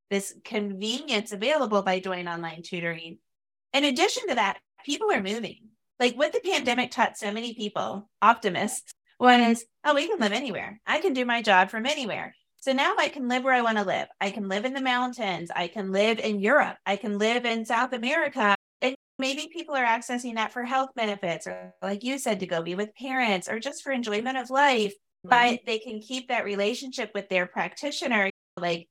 this 0.10 0.34
convenience 0.46 1.32
available 1.32 1.82
by 1.82 2.00
doing 2.00 2.28
online 2.28 2.62
tutoring. 2.64 3.18
In 3.74 3.84
addition 3.86 4.28
to 4.30 4.36
that, 4.36 4.60
people 4.86 5.12
are 5.12 5.24
moving. 5.24 5.70
Like 6.00 6.16
what 6.16 6.34
the 6.34 6.40
pandemic 6.40 6.92
taught 6.92 7.18
so 7.18 7.32
many 7.32 7.54
people, 7.54 8.10
optimists, 8.22 8.94
was, 9.22 9.64
oh, 9.86 9.94
we 9.94 10.08
can 10.08 10.20
live 10.20 10.32
anywhere. 10.32 10.82
I 10.86 11.00
can 11.00 11.14
do 11.14 11.26
my 11.26 11.44
job 11.44 11.70
from 11.70 11.86
anywhere. 11.86 12.34
So 12.60 12.74
now 12.74 12.96
I 12.98 13.10
can 13.10 13.28
live 13.28 13.44
where 13.44 13.54
I 13.54 13.62
want 13.62 13.78
to 13.78 13.84
live. 13.84 14.08
I 14.20 14.32
can 14.32 14.50
live 14.50 14.66
in 14.66 14.74
the 14.74 14.82
mountains. 14.82 15.52
I 15.56 15.68
can 15.68 15.92
live 15.92 16.20
in 16.20 16.40
Europe. 16.40 16.78
I 16.88 16.96
can 16.96 17.20
live 17.20 17.46
in 17.46 17.66
South 17.66 17.94
America. 17.94 18.56
And 18.82 18.96
maybe 19.20 19.48
people 19.54 19.76
are 19.76 19.86
accessing 19.86 20.36
that 20.36 20.52
for 20.52 20.64
health 20.64 20.90
benefits 20.96 21.46
or, 21.46 21.74
like 21.84 22.04
you 22.04 22.18
said, 22.18 22.40
to 22.40 22.48
go 22.48 22.64
be 22.64 22.74
with 22.74 22.96
parents 22.96 23.48
or 23.48 23.60
just 23.60 23.84
for 23.84 23.92
enjoyment 23.92 24.38
of 24.38 24.50
life. 24.50 24.94
Mm-hmm. 25.26 25.30
But 25.30 25.60
they 25.68 25.78
can 25.78 26.02
keep 26.02 26.30
that 26.30 26.44
relationship 26.44 27.12
with 27.14 27.30
their 27.30 27.46
practitioner. 27.46 28.32
Like, 28.58 28.88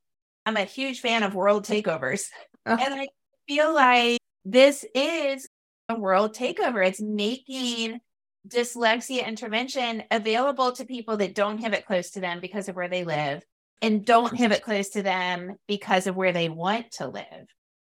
I'm 0.46 0.56
a 0.56 0.64
huge 0.64 1.00
fan 1.00 1.24
of 1.24 1.34
world 1.34 1.64
takeovers. 1.64 2.26
Oh. 2.66 2.76
And 2.80 2.94
I 2.94 3.08
feel 3.48 3.74
like 3.74 4.20
this 4.44 4.84
is 4.94 5.48
a 5.88 5.98
world 5.98 6.36
takeover. 6.36 6.86
It's 6.86 7.00
making 7.00 8.00
dyslexia 8.48 9.26
intervention 9.26 10.02
available 10.10 10.72
to 10.72 10.84
people 10.84 11.16
that 11.18 11.34
don't 11.34 11.58
have 11.58 11.72
it 11.72 11.86
close 11.86 12.10
to 12.10 12.20
them 12.20 12.40
because 12.40 12.68
of 12.68 12.76
where 12.76 12.88
they 12.88 13.04
live 13.04 13.42
and 13.82 14.04
don't 14.04 14.36
have 14.36 14.52
it 14.52 14.62
close 14.62 14.90
to 14.90 15.02
them 15.02 15.56
because 15.66 16.06
of 16.06 16.16
where 16.16 16.32
they 16.32 16.48
want 16.48 16.90
to 16.92 17.08
live. 17.08 17.46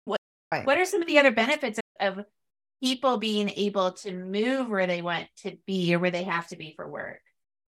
What, 0.05 0.19
right. 0.51 0.65
what 0.65 0.77
are 0.77 0.85
some 0.85 1.01
of 1.01 1.07
the 1.07 1.19
other 1.19 1.31
benefits 1.31 1.79
of, 1.99 2.17
of 2.19 2.25
people 2.81 3.17
being 3.17 3.49
able 3.49 3.91
to 3.91 4.11
move 4.11 4.69
where 4.69 4.87
they 4.87 5.01
want 5.01 5.27
to 5.43 5.57
be 5.65 5.93
or 5.93 5.99
where 5.99 6.11
they 6.11 6.23
have 6.23 6.47
to 6.47 6.57
be 6.57 6.73
for 6.75 6.87
work? 6.87 7.21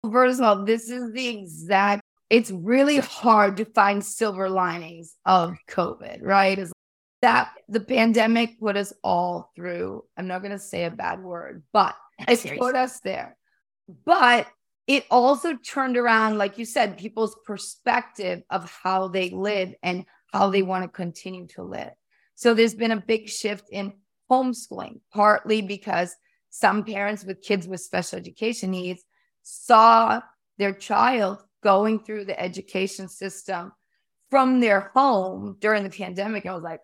First 0.09 0.39
of 0.39 0.45
all, 0.45 0.65
this 0.65 0.89
is 0.89 1.11
the 1.13 1.27
exact, 1.27 2.01
it's 2.29 2.51
really 2.51 2.97
hard 2.97 3.57
to 3.57 3.65
find 3.65 4.03
silver 4.03 4.49
linings 4.49 5.15
of 5.25 5.57
COVID, 5.69 6.19
right? 6.21 6.57
Is 6.57 6.71
that 7.21 7.51
the 7.67 7.79
pandemic 7.79 8.59
put 8.59 8.77
us 8.77 8.93
all 9.03 9.51
through. 9.55 10.03
I'm 10.15 10.27
not 10.27 10.41
going 10.41 10.51
to 10.51 10.59
say 10.59 10.85
a 10.85 10.91
bad 10.91 11.21
word, 11.21 11.63
but 11.73 11.95
it 12.19 12.59
put 12.59 12.75
us 12.75 12.99
there. 13.01 13.37
But 14.05 14.47
it 14.87 15.05
also 15.11 15.55
turned 15.55 15.97
around, 15.97 16.37
like 16.37 16.57
you 16.57 16.65
said, 16.65 16.97
people's 16.97 17.35
perspective 17.45 18.41
of 18.49 18.71
how 18.83 19.09
they 19.09 19.29
live 19.29 19.73
and 19.83 20.05
how 20.31 20.49
they 20.49 20.61
want 20.61 20.83
to 20.83 20.89
continue 20.89 21.47
to 21.47 21.63
live. 21.63 21.91
So 22.35 22.53
there's 22.53 22.75
been 22.75 22.91
a 22.91 23.01
big 23.01 23.27
shift 23.27 23.69
in 23.71 23.93
homeschooling, 24.31 25.01
partly 25.13 25.61
because 25.61 26.15
some 26.49 26.83
parents 26.83 27.23
with 27.23 27.41
kids 27.41 27.67
with 27.67 27.81
special 27.81 28.17
education 28.17 28.71
needs 28.71 29.03
saw 29.43 30.21
their 30.57 30.73
child 30.73 31.43
going 31.63 31.99
through 31.99 32.25
the 32.25 32.39
education 32.39 33.09
system 33.09 33.71
from 34.29 34.59
their 34.59 34.91
home 34.93 35.57
during 35.59 35.83
the 35.83 35.89
pandemic. 35.89 36.45
I 36.45 36.53
was 36.53 36.63
like, 36.63 36.81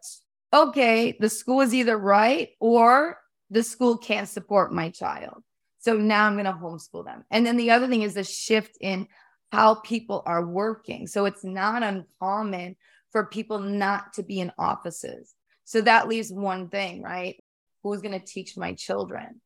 okay, 0.54 1.16
the 1.20 1.30
school 1.30 1.62
is 1.62 1.74
either 1.74 1.98
right 1.98 2.50
or 2.60 3.18
the 3.54 3.64
school 3.64 3.98
can't 3.98 4.28
support 4.28 4.74
my 4.74 4.90
child. 4.90 5.44
So 5.78 5.96
now 5.96 6.26
I'm 6.26 6.34
going 6.34 6.46
to 6.46 6.54
homeschool 6.54 7.06
them. 7.06 7.24
And 7.30 7.46
then 7.46 7.56
the 7.56 7.72
other 7.72 7.88
thing 7.88 8.02
is 8.02 8.16
the 8.16 8.24
shift 8.24 8.78
in 8.82 9.08
how 9.52 9.76
people 9.76 10.24
are 10.26 10.44
working. 10.44 11.06
So 11.06 11.26
it's 11.26 11.44
not 11.44 11.84
uncommon 11.84 12.76
for 13.12 13.28
people 13.28 13.60
not 13.60 14.14
to 14.14 14.24
be 14.24 14.40
in 14.40 14.52
offices. 14.58 15.36
So 15.66 15.82
that 15.82 16.08
leaves 16.08 16.32
one 16.32 16.70
thing, 16.70 17.04
right? 17.04 17.36
Who's 17.84 18.02
going 18.02 18.20
to 18.20 18.26
teach 18.26 18.58
my 18.58 18.74
children? 18.74 19.40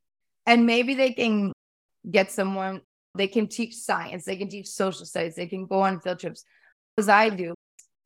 And 0.46 0.66
maybe 0.66 0.94
they 0.94 1.12
can 1.12 1.52
get 2.10 2.32
someone, 2.32 2.82
they 3.14 3.28
can 3.28 3.48
teach 3.48 3.76
science, 3.76 4.24
they 4.24 4.38
can 4.38 4.48
teach 4.48 4.68
social 4.68 5.06
studies, 5.06 5.36
they 5.36 5.48
can 5.48 5.66
go 5.66 5.82
on 5.82 6.00
field 6.00 6.20
trips, 6.20 6.46
as 6.98 7.10
I 7.10 7.28
do, 7.30 7.54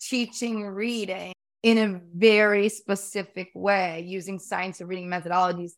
teaching 0.02 0.66
reading 0.66 1.34
in 1.64 1.78
a 1.78 2.02
very 2.16 2.70
specific 2.70 3.52
way 3.54 4.04
using 4.08 4.40
science 4.40 4.80
and 4.80 4.90
reading 4.90 5.08
methodologies 5.08 5.74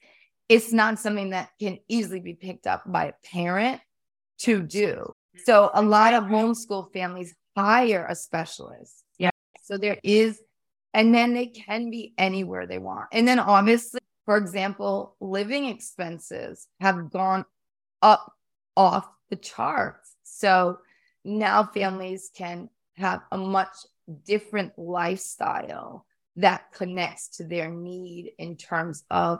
it's 0.49 0.73
not 0.73 0.99
something 0.99 1.31
that 1.31 1.49
can 1.59 1.79
easily 1.87 2.19
be 2.19 2.33
picked 2.33 2.67
up 2.67 2.83
by 2.85 3.05
a 3.05 3.13
parent 3.23 3.81
to 4.39 4.61
do. 4.61 5.11
So 5.45 5.71
a 5.73 5.81
lot 5.81 6.13
of 6.13 6.25
homeschool 6.25 6.91
families 6.93 7.33
hire 7.55 8.05
a 8.07 8.15
specialist. 8.15 9.03
Yeah. 9.17 9.31
So 9.63 9.77
there 9.77 9.97
is, 10.03 10.41
and 10.93 11.13
then 11.13 11.33
they 11.33 11.47
can 11.47 11.89
be 11.89 12.13
anywhere 12.17 12.67
they 12.67 12.77
want. 12.77 13.07
And 13.11 13.27
then 13.27 13.39
obviously, 13.39 14.01
for 14.25 14.37
example, 14.37 15.15
living 15.19 15.65
expenses 15.65 16.67
have 16.79 17.09
gone 17.09 17.45
up 18.01 18.31
off 18.75 19.07
the 19.29 19.35
charts. 19.37 20.15
So 20.23 20.77
now 21.23 21.63
families 21.63 22.29
can 22.35 22.69
have 22.97 23.21
a 23.31 23.37
much 23.37 23.75
different 24.25 24.77
lifestyle 24.77 26.05
that 26.37 26.71
connects 26.73 27.37
to 27.37 27.43
their 27.43 27.69
need 27.69 28.33
in 28.37 28.57
terms 28.57 29.03
of 29.09 29.39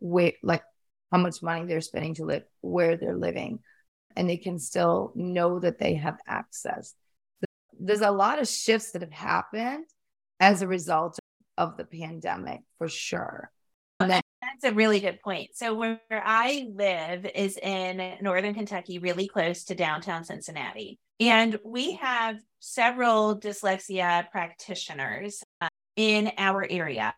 where 0.00 0.32
like 0.42 0.62
how 1.12 1.18
much 1.18 1.42
money 1.42 1.66
they're 1.66 1.80
spending 1.80 2.14
to 2.14 2.24
live 2.24 2.42
where 2.60 2.96
they're 2.96 3.16
living 3.16 3.60
and 4.16 4.28
they 4.28 4.36
can 4.36 4.58
still 4.58 5.12
know 5.14 5.60
that 5.60 5.78
they 5.78 5.94
have 5.94 6.18
access. 6.26 6.94
There's 7.78 8.00
a 8.00 8.10
lot 8.10 8.40
of 8.40 8.48
shifts 8.48 8.92
that 8.92 9.02
have 9.02 9.12
happened 9.12 9.84
as 10.40 10.62
a 10.62 10.68
result 10.68 11.18
of 11.56 11.76
the 11.76 11.84
pandemic 11.84 12.60
for 12.78 12.88
sure. 12.88 13.50
That's 14.00 14.64
a 14.64 14.72
really 14.72 15.00
good 15.00 15.20
point. 15.20 15.50
So 15.54 15.74
where 15.74 16.00
i 16.10 16.68
live 16.74 17.26
is 17.34 17.56
in 17.56 18.16
northern 18.20 18.54
kentucky 18.54 18.98
really 18.98 19.26
close 19.26 19.64
to 19.64 19.74
downtown 19.74 20.24
cincinnati 20.24 20.98
and 21.20 21.58
we 21.64 21.94
have 21.94 22.36
several 22.60 23.38
dyslexia 23.38 24.30
practitioners 24.30 25.42
uh, 25.60 25.68
in 25.96 26.32
our 26.38 26.66
area 26.68 27.14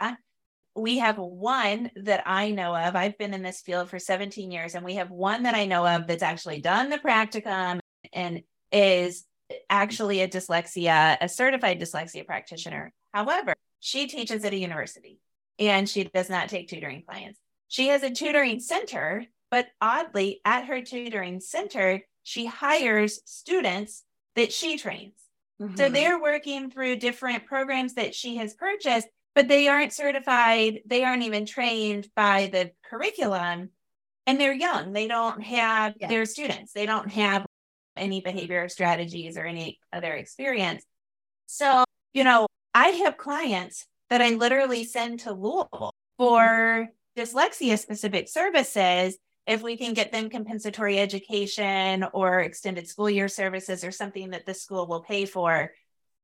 we 0.77 0.99
have 0.99 1.17
one 1.17 1.91
that 1.97 2.23
I 2.27 2.51
know 2.51 2.77
of. 2.77 2.95
I've 2.95 3.17
been 3.17 3.35
in 3.35 3.43
this 3.43 3.63
field 3.63 3.89
for 3.89 3.99
17 3.99 4.51
years, 4.51 4.75
and 4.75 4.85
we 4.85 4.97
have 4.97 5.11
one 5.11 5.45
that 5.45 5.55
I 5.55 5.65
know 5.65 5.87
of 5.87 6.07
that's 6.07 6.23
actually 6.23 6.61
done 6.61 6.91
the 6.91 6.99
practicum 6.99 7.81
and 8.13 8.43
is 8.71 9.25
actually 9.71 10.21
a 10.21 10.29
dyslexia, 10.29 11.17
a 11.21 11.29
certified 11.29 11.81
dyslexia 11.81 12.27
practitioner. 12.27 12.93
However, 13.15 13.55
she 13.81 14.07
teaches 14.07 14.45
at 14.45 14.53
a 14.53 14.59
university 14.59 15.19
and 15.59 15.89
she 15.89 16.05
does 16.05 16.29
not 16.29 16.49
take 16.49 16.69
tutoring 16.69 17.03
clients. 17.07 17.39
She 17.69 17.89
has 17.89 18.03
a 18.03 18.11
tutoring 18.11 18.61
center, 18.61 19.25
but 19.51 19.69
oddly, 19.81 20.41
at 20.45 20.67
her 20.67 20.83
tutoring 20.83 21.41
center, 21.41 22.03
she 22.27 22.47
hires 22.47 23.21
students 23.25 24.05
that 24.35 24.53
she 24.53 24.77
trains. 24.79 25.15
Mm-hmm. 25.61 25.77
So 25.77 25.89
they're 25.89 26.21
working 26.21 26.71
through 26.71 26.97
different 26.97 27.47
programs 27.47 27.95
that 27.95 28.15
she 28.15 28.37
has 28.37 28.55
purchased 28.55 29.09
but 29.37 29.49
they 29.49 29.69
aren't 29.69 29.93
certified. 29.93 30.81
They 30.87 31.05
aren't 31.05 31.23
even 31.23 31.45
trained 31.45 32.09
by 32.17 32.49
the 32.51 32.73
curriculum. 32.89 33.69
And 34.27 34.41
they're 34.41 34.55
young. 34.55 34.93
They 34.93 35.07
don't 35.07 35.41
have 35.43 35.95
yeah. 36.01 36.09
their 36.09 36.25
students. 36.25 36.73
They 36.73 36.87
don't 36.87 37.12
have 37.12 37.45
any 37.97 38.23
behavior 38.23 38.69
strategies 38.71 39.37
or 39.37 39.45
any 39.45 39.79
other 39.93 40.15
experience. 40.15 40.85
So, 41.45 41.85
you 42.15 42.25
know, 42.25 42.47
I 42.75 42.89
have 42.89 43.19
clients 43.19 43.87
that 44.09 44.23
I 44.23 44.31
literally 44.31 44.85
send 44.85 45.21
to 45.21 45.33
Louisville 45.33 45.93
for 46.17 46.89
dyslexia 47.17 47.79
specific 47.79 48.29
services 48.29 49.19
if 49.47 49.63
we 49.63 49.77
can 49.77 49.95
get 49.95 50.13
them 50.13 50.29
compensatory 50.31 50.99
education 50.99 52.05
or 52.13 52.41
extended 52.41 52.89
school 52.89 53.09
year 53.09 53.29
services 53.29 53.85
or 53.85 53.93
something 53.93 54.31
that 54.31 54.47
the 54.47 54.55
school 54.55 54.87
will 54.87 55.03
pay 55.03 55.25
for 55.25 55.71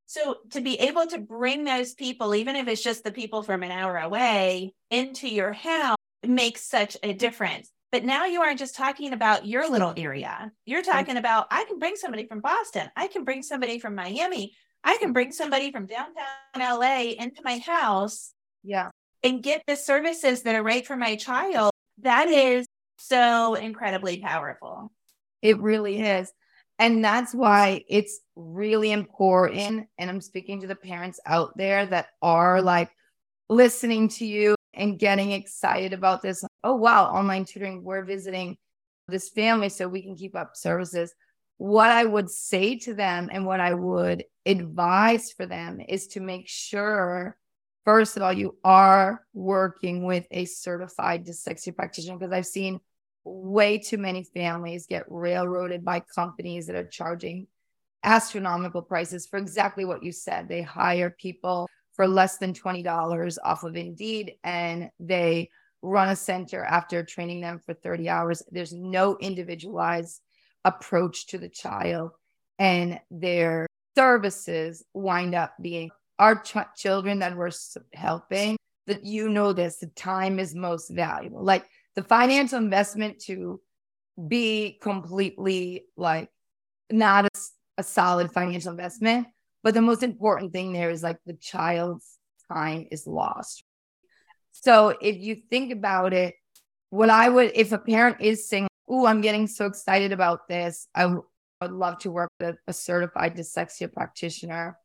so 0.05 0.37
to 0.51 0.61
be 0.61 0.79
able 0.79 1.07
to 1.07 1.17
bring 1.19 1.63
those 1.63 1.93
people, 1.93 2.35
even 2.35 2.55
if 2.55 2.67
it's 2.67 2.83
just 2.83 3.03
the 3.03 3.11
people 3.11 3.41
from 3.41 3.63
an 3.63 3.71
hour 3.71 3.97
away, 3.97 4.73
into 4.91 5.27
your 5.27 5.53
house 5.53 5.97
makes 6.25 6.67
such 6.67 6.97
a 7.03 7.13
difference. 7.13 7.71
But 7.91 8.03
now 8.03 8.25
you 8.25 8.41
aren't 8.41 8.59
just 8.59 8.75
talking 8.75 9.13
about 9.13 9.45
your 9.45 9.69
little 9.69 9.93
area. 9.95 10.51
You're 10.65 10.81
talking 10.81 11.17
about 11.17 11.47
I 11.51 11.65
can 11.65 11.79
bring 11.79 11.95
somebody 11.95 12.27
from 12.27 12.41
Boston. 12.41 12.89
I 12.95 13.07
can 13.07 13.23
bring 13.23 13.43
somebody 13.43 13.79
from 13.79 13.95
Miami. 13.95 14.53
I 14.83 14.97
can 14.97 15.13
bring 15.13 15.31
somebody 15.31 15.71
from 15.71 15.85
downtown 15.85 16.79
LA 16.79 17.13
into 17.17 17.41
my 17.43 17.59
house 17.59 18.33
Yeah. 18.63 18.89
and 19.23 19.41
get 19.41 19.63
the 19.67 19.75
services 19.75 20.43
that 20.43 20.55
are 20.55 20.63
right 20.63 20.85
for 20.85 20.97
my 20.97 21.15
child. 21.15 21.71
That 21.99 22.27
is 22.27 22.65
so 23.07 23.55
incredibly 23.55 24.19
powerful. 24.19 24.91
It 25.41 25.59
really 25.59 26.01
is. 26.01 26.31
And 26.79 27.03
that's 27.03 27.33
why 27.33 27.83
it's 27.87 28.19
really 28.35 28.91
important. 28.91 29.87
And 29.97 30.09
I'm 30.09 30.21
speaking 30.21 30.61
to 30.61 30.67
the 30.67 30.75
parents 30.75 31.19
out 31.25 31.55
there 31.55 31.85
that 31.85 32.07
are 32.21 32.61
like 32.61 32.89
listening 33.49 34.09
to 34.09 34.25
you 34.25 34.55
and 34.73 34.97
getting 34.97 35.31
excited 35.31 35.93
about 35.93 36.21
this. 36.21 36.43
Oh, 36.63 36.75
wow, 36.75 37.05
online 37.05 37.45
tutoring, 37.45 37.83
we're 37.83 38.03
visiting 38.03 38.57
this 39.07 39.29
family 39.29 39.69
so 39.69 39.87
we 39.87 40.01
can 40.01 40.15
keep 40.15 40.35
up 40.35 40.55
services. 40.55 41.13
What 41.57 41.91
I 41.91 42.03
would 42.05 42.29
say 42.29 42.77
to 42.79 42.93
them 42.93 43.29
and 43.31 43.45
what 43.45 43.59
I 43.59 43.73
would 43.73 44.23
advise 44.45 45.31
for 45.31 45.45
them 45.45 45.79
is 45.87 46.07
to 46.07 46.19
make 46.19 46.49
sure, 46.49 47.37
first 47.85 48.17
of 48.17 48.23
all, 48.23 48.33
you 48.33 48.57
are 48.63 49.23
working 49.33 50.05
with 50.05 50.25
a 50.31 50.45
certified 50.45 51.25
dyslexia 51.25 51.75
practitioner 51.75 52.17
because 52.17 52.33
I've 52.33 52.47
seen 52.47 52.79
way 53.23 53.77
too 53.77 53.97
many 53.97 54.23
families 54.23 54.87
get 54.87 55.05
railroaded 55.07 55.83
by 55.83 55.99
companies 55.99 56.67
that 56.67 56.75
are 56.75 56.87
charging 56.87 57.47
astronomical 58.03 58.81
prices 58.81 59.25
for 59.25 59.37
exactly 59.37 59.85
what 59.85 60.03
you 60.03 60.11
said. 60.11 60.47
They 60.47 60.61
hire 60.61 61.09
people 61.09 61.67
for 61.93 62.07
less 62.07 62.37
than 62.37 62.53
$20 62.53 63.37
off 63.43 63.63
of 63.63 63.75
Indeed 63.75 64.33
and 64.43 64.89
they 64.99 65.49
run 65.83 66.09
a 66.09 66.15
center 66.15 66.63
after 66.63 67.03
training 67.03 67.41
them 67.41 67.59
for 67.59 67.73
30 67.73 68.09
hours. 68.09 68.41
There's 68.49 68.73
no 68.73 69.17
individualized 69.17 70.21
approach 70.65 71.27
to 71.27 71.37
the 71.37 71.49
child, 71.49 72.11
and 72.57 72.99
their 73.11 73.67
services 73.95 74.83
wind 74.93 75.35
up 75.35 75.53
being 75.61 75.91
our 76.17 76.41
ch- 76.41 76.55
children 76.77 77.19
that 77.19 77.35
we're 77.35 77.51
helping. 77.93 78.57
That 78.87 79.05
you 79.05 79.29
know 79.29 79.53
this, 79.53 79.77
the 79.77 79.87
time 79.87 80.39
is 80.39 80.55
most 80.55 80.89
valuable. 80.89 81.43
Like 81.43 81.65
the 81.95 82.03
financial 82.03 82.57
investment 82.57 83.19
to 83.19 83.61
be 84.27 84.77
completely 84.81 85.85
like 85.97 86.29
not 86.91 87.25
a, 87.25 87.29
a 87.79 87.83
solid 87.83 88.31
financial 88.31 88.71
investment 88.71 89.27
but 89.63 89.73
the 89.73 89.81
most 89.81 90.03
important 90.03 90.51
thing 90.51 90.73
there 90.73 90.89
is 90.89 91.01
like 91.01 91.17
the 91.25 91.33
child's 91.33 92.19
time 92.51 92.85
is 92.91 93.07
lost. 93.07 93.63
So 94.51 94.89
if 95.01 95.17
you 95.17 95.37
think 95.49 95.71
about 95.71 96.13
it, 96.13 96.35
what 96.89 97.09
I 97.09 97.29
would, 97.29 97.51
if 97.55 97.71
a 97.71 97.77
parent 97.77 98.17
is 98.19 98.47
saying, 98.47 98.67
Oh, 98.87 99.05
I'm 99.05 99.21
getting 99.21 99.47
so 99.47 99.65
excited 99.65 100.11
about 100.11 100.47
this, 100.49 100.87
I 100.93 101.05
would 101.05 101.71
love 101.71 101.97
to 101.99 102.11
work 102.11 102.29
with 102.39 102.57
a 102.67 102.73
certified 102.73 103.37
dyslexia 103.37 103.91
practitioner. 103.91 104.77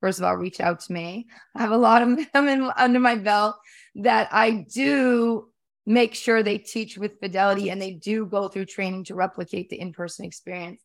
First 0.00 0.18
of 0.18 0.26
all, 0.26 0.36
reach 0.36 0.60
out 0.60 0.80
to 0.80 0.92
me. 0.92 1.26
I 1.54 1.62
have 1.62 1.70
a 1.70 1.76
lot 1.78 2.02
of 2.02 2.32
them 2.32 2.48
in, 2.48 2.70
under 2.76 3.00
my 3.00 3.14
belt 3.14 3.56
that 3.96 4.28
I 4.30 4.66
do 4.72 5.48
make 5.86 6.14
sure 6.14 6.42
they 6.42 6.58
teach 6.58 6.98
with 6.98 7.20
fidelity 7.20 7.70
and 7.70 7.80
they 7.80 7.92
do 7.92 8.26
go 8.26 8.48
through 8.48 8.64
training 8.64 9.04
to 9.04 9.14
replicate 9.14 9.70
the 9.70 9.80
in 9.80 9.92
person 9.92 10.24
experience. 10.24 10.82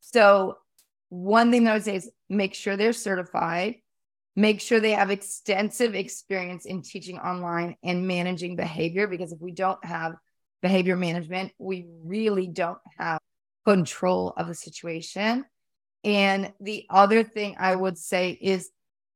So 0.00 0.58
one 1.08 1.50
thing 1.50 1.64
that 1.64 1.70
I 1.70 1.74
would 1.74 1.84
say 1.84 1.96
is 1.96 2.10
make 2.28 2.54
sure 2.54 2.76
they're 2.76 2.92
certified, 2.92 3.76
make 4.36 4.60
sure 4.60 4.78
they 4.78 4.92
have 4.92 5.10
extensive 5.10 5.94
experience 5.94 6.66
in 6.66 6.82
teaching 6.82 7.18
online 7.18 7.76
and 7.82 8.06
managing 8.06 8.54
behavior. 8.54 9.08
Because 9.08 9.32
if 9.32 9.40
we 9.40 9.52
don't 9.52 9.84
have 9.84 10.14
behavior 10.62 10.96
management, 10.96 11.52
we 11.58 11.86
really 12.04 12.46
don't 12.46 12.78
have 12.96 13.20
control 13.64 14.34
of 14.36 14.46
the 14.46 14.54
situation. 14.54 15.44
And 16.04 16.52
the 16.60 16.86
other 16.90 17.24
thing 17.24 17.56
I 17.58 17.74
would 17.74 17.98
say 17.98 18.30
is 18.30 18.70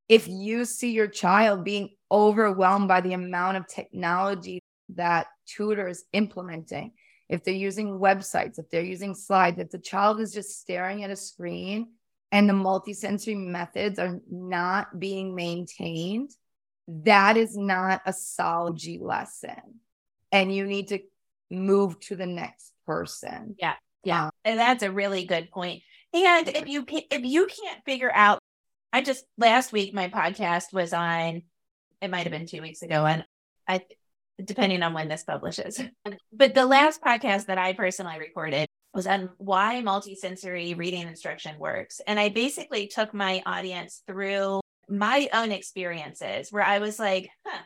if 0.09 0.27
you 0.27 0.65
see 0.65 0.93
your 0.93 1.07
child 1.07 1.65
being 1.65 1.91
overwhelmed 2.11 2.89
by 2.89 3.03
the 3.03 3.13
amount 3.13 3.59
of 3.59 3.69
technology 3.69 4.63
that 4.95 5.27
tutor 5.47 5.89
is 5.89 6.05
implementing, 6.13 6.93
if 7.29 7.45
they're 7.45 7.55
using 7.55 7.99
websites, 7.99 8.59
if 8.59 8.71
they're 8.71 8.83
using 8.83 9.15
slides, 9.15 9.59
if 9.59 9.71
the 9.71 9.79
child 9.79 10.21
is 10.21 10.33
just 10.33 10.61
staring 10.61 11.05
at 11.05 11.11
a 11.11 11.17
screen 11.17 11.89
and 12.33 12.49
the 12.49 12.55
multisensory 12.55 13.37
methods 13.37 13.99
are 13.99 14.21
not 14.31 14.99
being 14.99 15.35
maintained, 15.35 16.31
that 16.89 17.37
is 17.37 17.57
not 17.57 18.01
a 18.07 18.15
G 18.75 18.99
lesson. 19.01 19.81
And 20.33 20.55
you 20.55 20.67
need 20.67 20.89
to 20.89 21.01
move 21.51 22.01
to 22.01 22.17
the 22.17 22.27
next 22.27 22.73
person. 22.87 23.57
Yeah. 23.59 23.75
Yeah. 24.05 24.25
Um, 24.25 24.31
and 24.45 24.59
that's 24.59 24.83
a 24.83 24.91
really 24.91 25.25
good 25.25 25.51
point. 25.51 25.83
And 26.15 26.49
if 26.49 26.67
you 26.67 26.87
if 26.89 27.25
you 27.25 27.47
can't 27.47 27.85
figure 27.85 28.11
out 28.13 28.39
I 28.93 29.03
just 29.03 29.25
last 29.37 29.73
week 29.73 29.93
my 29.93 30.09
podcast 30.09 30.73
was 30.73 30.95
on 30.95 31.43
it 32.01 32.11
might 32.11 32.23
have 32.23 32.33
been 32.33 32.47
2 32.47 32.63
weeks 32.63 32.81
ago 32.81 33.05
and 33.05 33.25
I 33.67 33.83
depending 34.43 34.83
on 34.83 34.95
when 34.95 35.09
this 35.09 35.25
publishes. 35.25 35.81
But 36.33 36.55
the 36.55 36.67
last 36.67 37.03
podcast 37.03 37.47
that 37.47 37.59
I 37.59 37.73
personally 37.73 38.19
recorded 38.19 38.69
was 38.95 39.07
on 39.07 39.31
why 39.39 39.83
multisensory 39.85 40.77
reading 40.77 41.07
instruction 41.07 41.59
works. 41.59 42.01
And 42.07 42.19
I 42.19 42.29
basically 42.31 42.87
took 42.87 43.13
my 43.13 43.43
audience 43.45 44.03
through 44.07 44.61
my 44.89 45.29
own 45.33 45.53
experiences 45.53 46.51
where 46.51 46.65
I 46.65 46.79
was 46.79 46.99
like, 46.99 47.29
huh, 47.47 47.63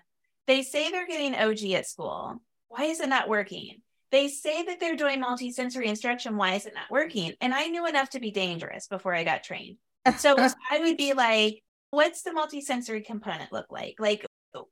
they 0.46 0.62
say 0.62 0.90
they're 0.90 1.06
getting 1.06 1.35
OG 1.35 1.70
at 1.72 1.87
school. 1.87 2.42
Why 2.68 2.85
is 2.85 3.00
it 3.00 3.08
not 3.08 3.28
working? 3.28 3.82
They 4.11 4.28
say 4.28 4.64
that 4.64 4.80
they're 4.80 4.96
doing 4.96 5.22
multisensory 5.22 5.87
instruction. 5.87 6.37
Why 6.37 6.54
is 6.54 6.66
it 6.66 6.74
not 6.74 6.90
working? 6.90 7.32
And 7.40 7.54
I 7.54 7.68
knew 7.68 7.87
enough 7.87 8.11
to 8.11 8.20
be 8.20 8.30
dangerous 8.30 8.87
before 8.88 9.14
I 9.14 9.24
got 9.24 9.42
trained. 9.42 9.76
So 10.18 10.37
I 10.70 10.80
would 10.80 10.96
be 10.96 11.14
like, 11.14 11.62
what's 11.90 12.22
the 12.22 12.30
multisensory 12.30 13.04
component 13.04 13.52
look 13.52 13.66
like? 13.70 13.94
Like, 13.98 14.26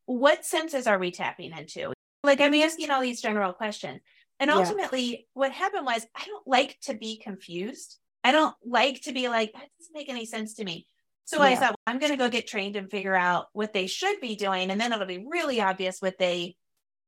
what 0.06 0.44
senses 0.44 0.86
are 0.86 0.98
we 0.98 1.10
tapping 1.10 1.52
into? 1.56 1.92
Like 2.22 2.40
I'm 2.40 2.54
asking 2.54 2.90
all 2.90 3.00
these 3.00 3.22
general 3.22 3.52
questions. 3.52 4.00
And 4.38 4.50
ultimately, 4.50 5.02
yeah. 5.02 5.16
what 5.34 5.52
happened 5.52 5.84
was 5.84 6.06
I 6.16 6.24
don't 6.24 6.46
like 6.46 6.78
to 6.84 6.94
be 6.94 7.18
confused. 7.18 7.98
I 8.24 8.32
don't 8.32 8.54
like 8.64 9.02
to 9.02 9.12
be 9.12 9.28
like, 9.28 9.52
that 9.52 9.68
doesn't 9.78 9.94
make 9.94 10.08
any 10.08 10.24
sense 10.24 10.54
to 10.54 10.64
me. 10.64 10.86
So 11.26 11.38
yeah. 11.38 11.44
I 11.50 11.56
thought, 11.56 11.70
well, 11.70 11.76
I'm 11.86 11.98
going 11.98 12.12
to 12.12 12.18
go 12.18 12.28
get 12.28 12.46
trained 12.46 12.74
and 12.76 12.90
figure 12.90 13.14
out 13.14 13.48
what 13.52 13.72
they 13.72 13.86
should 13.86 14.20
be 14.20 14.36
doing. 14.36 14.70
And 14.70 14.80
then 14.80 14.92
it'll 14.92 15.06
be 15.06 15.26
really 15.30 15.60
obvious 15.60 16.00
what 16.00 16.18
they 16.18 16.56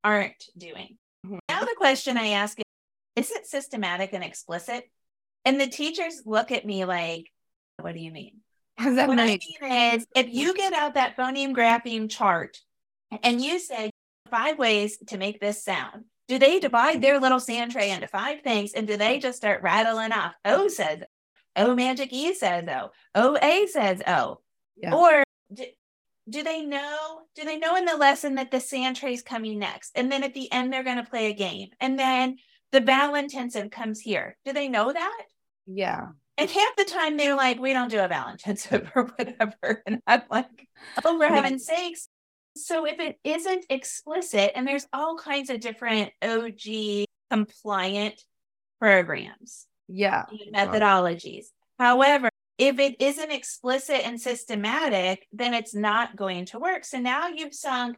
aren't 0.04 0.44
doing. 0.56 0.98
Mm-hmm. 1.26 1.38
Now, 1.48 1.60
the 1.60 1.74
question 1.76 2.16
I 2.18 2.28
ask 2.28 2.58
is, 2.58 2.64
is 3.16 3.30
it 3.30 3.46
systematic 3.46 4.12
and 4.12 4.22
explicit? 4.22 4.84
And 5.44 5.60
the 5.60 5.66
teachers 5.66 6.22
look 6.24 6.52
at 6.52 6.66
me 6.66 6.84
like, 6.84 7.30
what 7.80 7.94
do 7.94 8.00
you 8.00 8.12
mean? 8.12 8.41
Is 8.80 8.96
that 8.96 9.08
what? 9.08 9.20
I 9.20 9.26
mean 9.26 9.38
is, 9.94 10.06
if 10.14 10.28
you 10.28 10.54
get 10.54 10.72
out 10.72 10.94
that 10.94 11.16
phoneme 11.16 11.54
grapheme 11.54 12.08
chart 12.08 12.58
and 13.22 13.40
you 13.40 13.58
say 13.58 13.90
five 14.30 14.58
ways 14.58 14.98
to 15.08 15.18
make 15.18 15.40
this 15.40 15.62
sound, 15.62 16.04
do 16.28 16.38
they 16.38 16.58
divide 16.58 17.02
their 17.02 17.20
little 17.20 17.40
sand 17.40 17.72
tray 17.72 17.90
into 17.90 18.06
five 18.06 18.40
things 18.42 18.72
and 18.72 18.86
do 18.86 18.96
they 18.96 19.18
just 19.18 19.36
start 19.36 19.62
rattling 19.62 20.12
off? 20.12 20.32
O 20.44 20.68
says, 20.68 21.02
O 21.56 21.74
magic 21.74 22.12
E 22.12 22.34
says 22.34 22.64
O, 22.68 22.90
O 23.14 23.38
A 23.42 23.66
says 23.66 24.02
O. 24.06 24.40
Yeah. 24.76 24.94
Or 24.94 25.22
do, 25.52 25.64
do 26.28 26.42
they 26.42 26.62
know 26.62 27.20
do 27.34 27.44
they 27.44 27.58
know 27.58 27.76
in 27.76 27.84
the 27.84 27.96
lesson 27.96 28.36
that 28.36 28.50
the 28.50 28.60
sand 28.60 28.96
tray 28.96 29.12
is 29.12 29.22
coming 29.22 29.58
next 29.58 29.92
and 29.94 30.10
then 30.10 30.22
at 30.22 30.34
the 30.34 30.50
end 30.52 30.72
they're 30.72 30.84
going 30.84 30.96
to 31.02 31.10
play 31.10 31.30
a 31.30 31.34
game 31.34 31.68
and 31.80 31.98
then 31.98 32.36
the 32.70 32.80
vowel 32.80 33.14
intensive 33.14 33.70
comes 33.70 34.00
here 34.00 34.36
do 34.44 34.52
they 34.52 34.68
know 34.68 34.92
that 34.92 35.22
yeah 35.66 36.08
and 36.42 36.50
half 36.50 36.76
the 36.76 36.84
time 36.84 37.16
they're 37.16 37.36
like, 37.36 37.58
we 37.58 37.72
don't 37.72 37.90
do 37.90 38.00
a 38.00 38.08
vowel 38.08 38.32
intensive 38.32 38.90
or 38.94 39.04
whatever. 39.04 39.82
And 39.86 40.00
I'm 40.06 40.22
like, 40.30 40.68
oh, 41.04 41.18
for 41.18 41.26
heaven's 41.26 41.66
sakes. 41.66 42.08
So 42.56 42.86
if 42.86 43.00
it 43.00 43.18
isn't 43.24 43.66
explicit, 43.70 44.52
and 44.54 44.66
there's 44.66 44.86
all 44.92 45.16
kinds 45.16 45.50
of 45.50 45.60
different 45.60 46.10
OG 46.22 47.06
compliant 47.30 48.22
programs, 48.78 49.66
yeah, 49.88 50.24
methodologies. 50.54 51.46
However, 51.78 52.28
if 52.58 52.78
it 52.78 53.00
isn't 53.00 53.32
explicit 53.32 54.06
and 54.06 54.20
systematic, 54.20 55.26
then 55.32 55.54
it's 55.54 55.74
not 55.74 56.16
going 56.16 56.46
to 56.46 56.58
work. 56.58 56.84
So 56.84 56.98
now 56.98 57.28
you've 57.28 57.54
sunk 57.54 57.96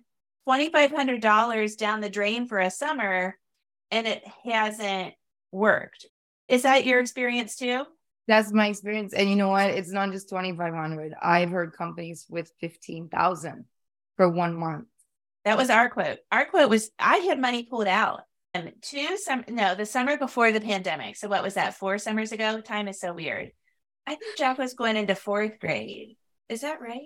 $2,500 0.49 1.77
down 1.77 2.01
the 2.01 2.09
drain 2.09 2.47
for 2.47 2.61
a 2.61 2.71
summer 2.71 3.37
and 3.91 4.07
it 4.07 4.23
hasn't 4.45 5.15
worked. 5.53 6.07
Is 6.49 6.63
that 6.63 6.85
your 6.85 7.01
experience 7.01 7.57
too? 7.57 7.85
That's 8.27 8.53
my 8.53 8.69
experience. 8.69 9.13
And 9.13 9.29
you 9.29 9.37
know 9.37 9.51
what? 9.51 9.71
It's 9.71 9.93
not 9.93 10.11
just 10.11 10.29
2,500. 10.31 11.15
I've 11.21 11.51
heard 11.51 11.77
companies 11.77 12.27
with 12.29 12.51
15,000 12.61 13.65
for 14.17 14.29
one 14.29 14.57
month. 14.57 14.87
That 15.45 15.59
was 15.59 15.69
our 15.69 15.91
quote. 15.91 16.19
Our 16.33 16.47
quote 16.47 16.71
was 16.71 16.91
I 16.99 17.19
had 17.19 17.39
money 17.39 17.65
pulled 17.65 17.87
out. 17.87 18.23
And 18.55 18.73
two 18.83 19.17
some 19.17 19.45
no, 19.49 19.75
the 19.75 19.85
summer 19.85 20.17
before 20.17 20.53
the 20.53 20.61
pandemic. 20.61 21.17
So 21.17 21.29
what 21.29 21.43
was 21.43 21.55
that? 21.55 21.75
Four 21.75 21.99
summers 21.99 22.31
ago? 22.31 22.61
Time 22.61 22.87
is 22.87 23.01
so 23.01 23.13
weird. 23.13 23.51
I 24.07 24.15
think 24.15 24.39
Jack 24.39 24.59
was 24.59 24.75
going 24.75 24.97
into 24.97 25.17
fourth 25.17 25.59
grade. 25.59 26.17
Is 26.49 26.61
that 26.61 26.81
right? 26.81 27.01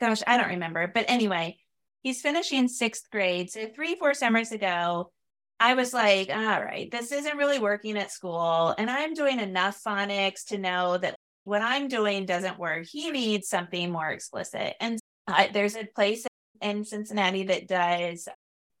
Gosh, 0.00 0.22
I 0.26 0.36
don't 0.36 0.48
remember. 0.48 0.90
But 0.92 1.04
anyway, 1.08 1.58
he's 2.02 2.22
finishing 2.22 2.66
sixth 2.66 3.04
grade. 3.10 3.50
So 3.50 3.68
three, 3.68 3.94
four 3.94 4.14
summers 4.14 4.50
ago, 4.50 5.12
I 5.60 5.74
was 5.74 5.92
like, 5.92 6.30
all 6.30 6.62
right, 6.62 6.90
this 6.90 7.12
isn't 7.12 7.36
really 7.36 7.58
working 7.58 7.98
at 7.98 8.10
school. 8.10 8.74
And 8.78 8.90
I'm 8.90 9.12
doing 9.12 9.38
enough 9.38 9.80
phonics 9.84 10.46
to 10.46 10.58
know 10.58 10.96
that 10.96 11.16
what 11.44 11.60
I'm 11.60 11.86
doing 11.86 12.24
doesn't 12.24 12.58
work. 12.58 12.86
He 12.86 13.10
needs 13.10 13.48
something 13.48 13.92
more 13.92 14.08
explicit. 14.08 14.74
And 14.80 14.98
uh, 15.28 15.48
there's 15.52 15.76
a 15.76 15.84
place 15.84 16.26
in 16.62 16.84
Cincinnati 16.84 17.44
that 17.44 17.68
does 17.68 18.26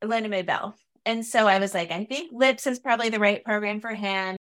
Lindamood-Bell. 0.02 0.74
And 1.04 1.24
so 1.24 1.46
I 1.46 1.58
was 1.58 1.74
like, 1.74 1.90
I 1.90 2.04
think 2.04 2.30
LIPS 2.32 2.66
is 2.66 2.78
probably 2.78 3.10
the 3.10 3.18
right 3.18 3.44
program 3.44 3.80
for 3.80 3.94
him. 3.94 4.36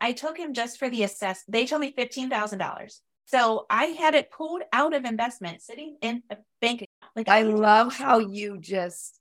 I 0.00 0.12
took 0.12 0.36
him 0.36 0.52
just 0.52 0.78
for 0.78 0.90
the 0.90 1.04
assess. 1.04 1.42
They 1.48 1.66
told 1.66 1.80
me 1.80 1.94
$15,000. 1.96 3.00
So 3.26 3.66
I 3.68 3.86
had 3.86 4.14
it 4.14 4.30
pulled 4.30 4.62
out 4.72 4.94
of 4.94 5.04
investment 5.04 5.62
sitting 5.62 5.96
in 6.02 6.22
a 6.30 6.36
bank 6.60 6.82
account. 6.82 7.12
Like 7.16 7.28
I 7.28 7.42
love 7.42 7.94
how 7.94 8.18
you 8.18 8.58
just 8.58 9.17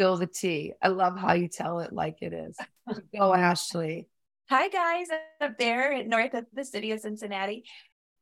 spill 0.00 0.16
the 0.16 0.26
tea. 0.26 0.72
I 0.80 0.88
love 0.88 1.18
how 1.18 1.34
you 1.34 1.46
tell 1.46 1.80
it 1.80 1.92
like 1.92 2.22
it 2.22 2.32
is. 2.32 2.56
Go, 3.14 3.34
Ashley. 3.34 4.08
Hi 4.48 4.68
guys 4.68 5.08
up 5.42 5.58
there 5.58 6.02
north 6.04 6.32
of 6.32 6.46
the 6.54 6.64
city 6.64 6.92
of 6.92 7.00
Cincinnati. 7.00 7.64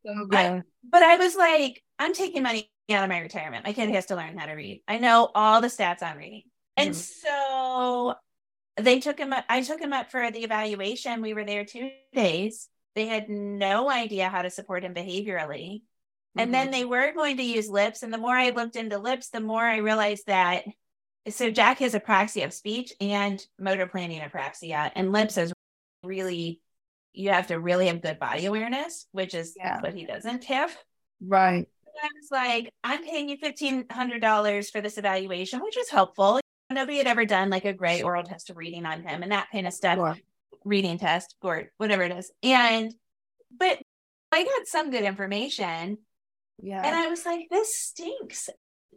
So 0.05 0.27
good. 0.27 0.39
I, 0.39 0.63
but 0.83 1.05
I 1.05 1.17
was 1.19 1.37
like, 1.37 1.81
I'm 1.97 2.15
taking 2.15 2.43
money 2.43 2.69
out 2.91 3.05
of 3.05 3.09
my 3.09 3.21
retirement. 3.21 3.65
My 3.65 3.73
kid 3.73 3.91
has 3.91 4.07
to 4.07 4.17
learn 4.17 4.37
how 4.37 4.47
to 4.47 4.55
read. 4.55 4.83
I 4.89 4.99
know 4.99 5.31
all 5.33 5.61
the 5.61 5.69
stats 5.69 6.03
on 6.03 6.17
reading. 6.17 6.43
And 6.77 6.91
mm-hmm. 6.91 6.99
so 7.01 8.15
they 8.77 8.99
took 8.99 9.19
him 9.19 9.33
up, 9.33 9.45
I 9.49 9.63
took 9.63 9.81
him 9.81 9.93
up 9.93 10.11
for 10.11 10.33
the 10.33 10.43
evaluation. 10.43 11.23
We 11.23 11.33
were 11.33 11.45
there 11.45 11.65
two 11.65 11.91
days. 12.13 12.69
They 12.97 13.07
had 13.07 13.29
no 13.29 13.89
idea 13.89 14.29
how 14.29 14.43
to 14.43 14.51
support 14.51 14.83
him 14.83 14.95
behaviorally. 14.95 15.77
Mm-hmm. 15.77 16.41
And 16.41 16.53
then 16.53 16.67
mm-hmm. 16.67 16.73
they 16.73 16.85
were 16.85 17.13
going 17.13 17.37
to 17.37 17.45
use 17.45 17.71
lips. 17.71 18.03
And 18.03 18.13
the 18.13 18.19
more 18.19 18.35
I 18.35 18.51
looked 18.51 18.75
into 18.75 18.99
lips, 18.99 19.29
the 19.31 19.41
more 19.41 19.65
I 19.65 19.77
realized 19.77 20.27
that 20.27 20.65
so 21.29 21.51
Jack 21.51 21.79
has 21.79 21.95
apraxia 21.95 22.45
of 22.45 22.53
speech 22.53 22.93
and 23.01 23.45
motor 23.59 23.87
planning 23.87 24.21
apraxia, 24.21 24.91
and 24.95 25.13
lips 25.13 25.37
is 25.37 25.53
really 26.03 26.61
you 27.13 27.31
have 27.31 27.49
to 27.49 27.59
really 27.59 27.89
have 27.89 28.03
good 28.03 28.19
body 28.19 28.47
awareness, 28.47 29.07
which 29.13 29.35
is 29.35 29.55
yeah. 29.57 29.81
what 29.81 29.95
he 29.95 30.07
doesn't 30.07 30.45
have. 30.45 30.77
Right. 31.21 31.67
I 32.01 32.09
was 32.21 32.31
like, 32.31 32.73
I'm 32.85 33.03
paying 33.03 33.29
you 33.29 33.37
fifteen 33.37 33.85
hundred 33.91 34.21
dollars 34.21 34.71
for 34.71 34.81
this 34.81 34.99
evaluation, 34.99 35.61
which 35.61 35.77
was 35.77 35.89
helpful. 35.89 36.41
Nobody 36.71 36.99
had 36.99 37.07
ever 37.07 37.25
done 37.25 37.51
like 37.51 37.65
a 37.65 37.73
gray 37.73 38.03
oral 38.03 38.23
test 38.23 38.51
of 38.51 38.57
reading 38.57 38.87
on 38.87 39.03
him 39.03 39.23
and 39.23 39.33
that 39.33 39.49
kind 39.51 39.67
of 39.67 39.73
stuff. 39.73 39.97
Sure 39.97 40.17
reading 40.65 40.99
test 40.99 41.35
or 41.43 41.71
whatever 41.79 42.03
it 42.03 42.13
is. 42.13 42.31
And, 42.43 42.95
but 43.57 43.79
I 44.33 44.45
got 44.45 44.67
some 44.67 44.91
good 44.91 45.05
information. 45.05 45.99
Yeah. 46.61 46.83
And 46.85 46.95
I 46.95 47.09
was 47.09 47.25
like, 47.25 47.47
this 47.51 47.77
stinks. 47.77 48.49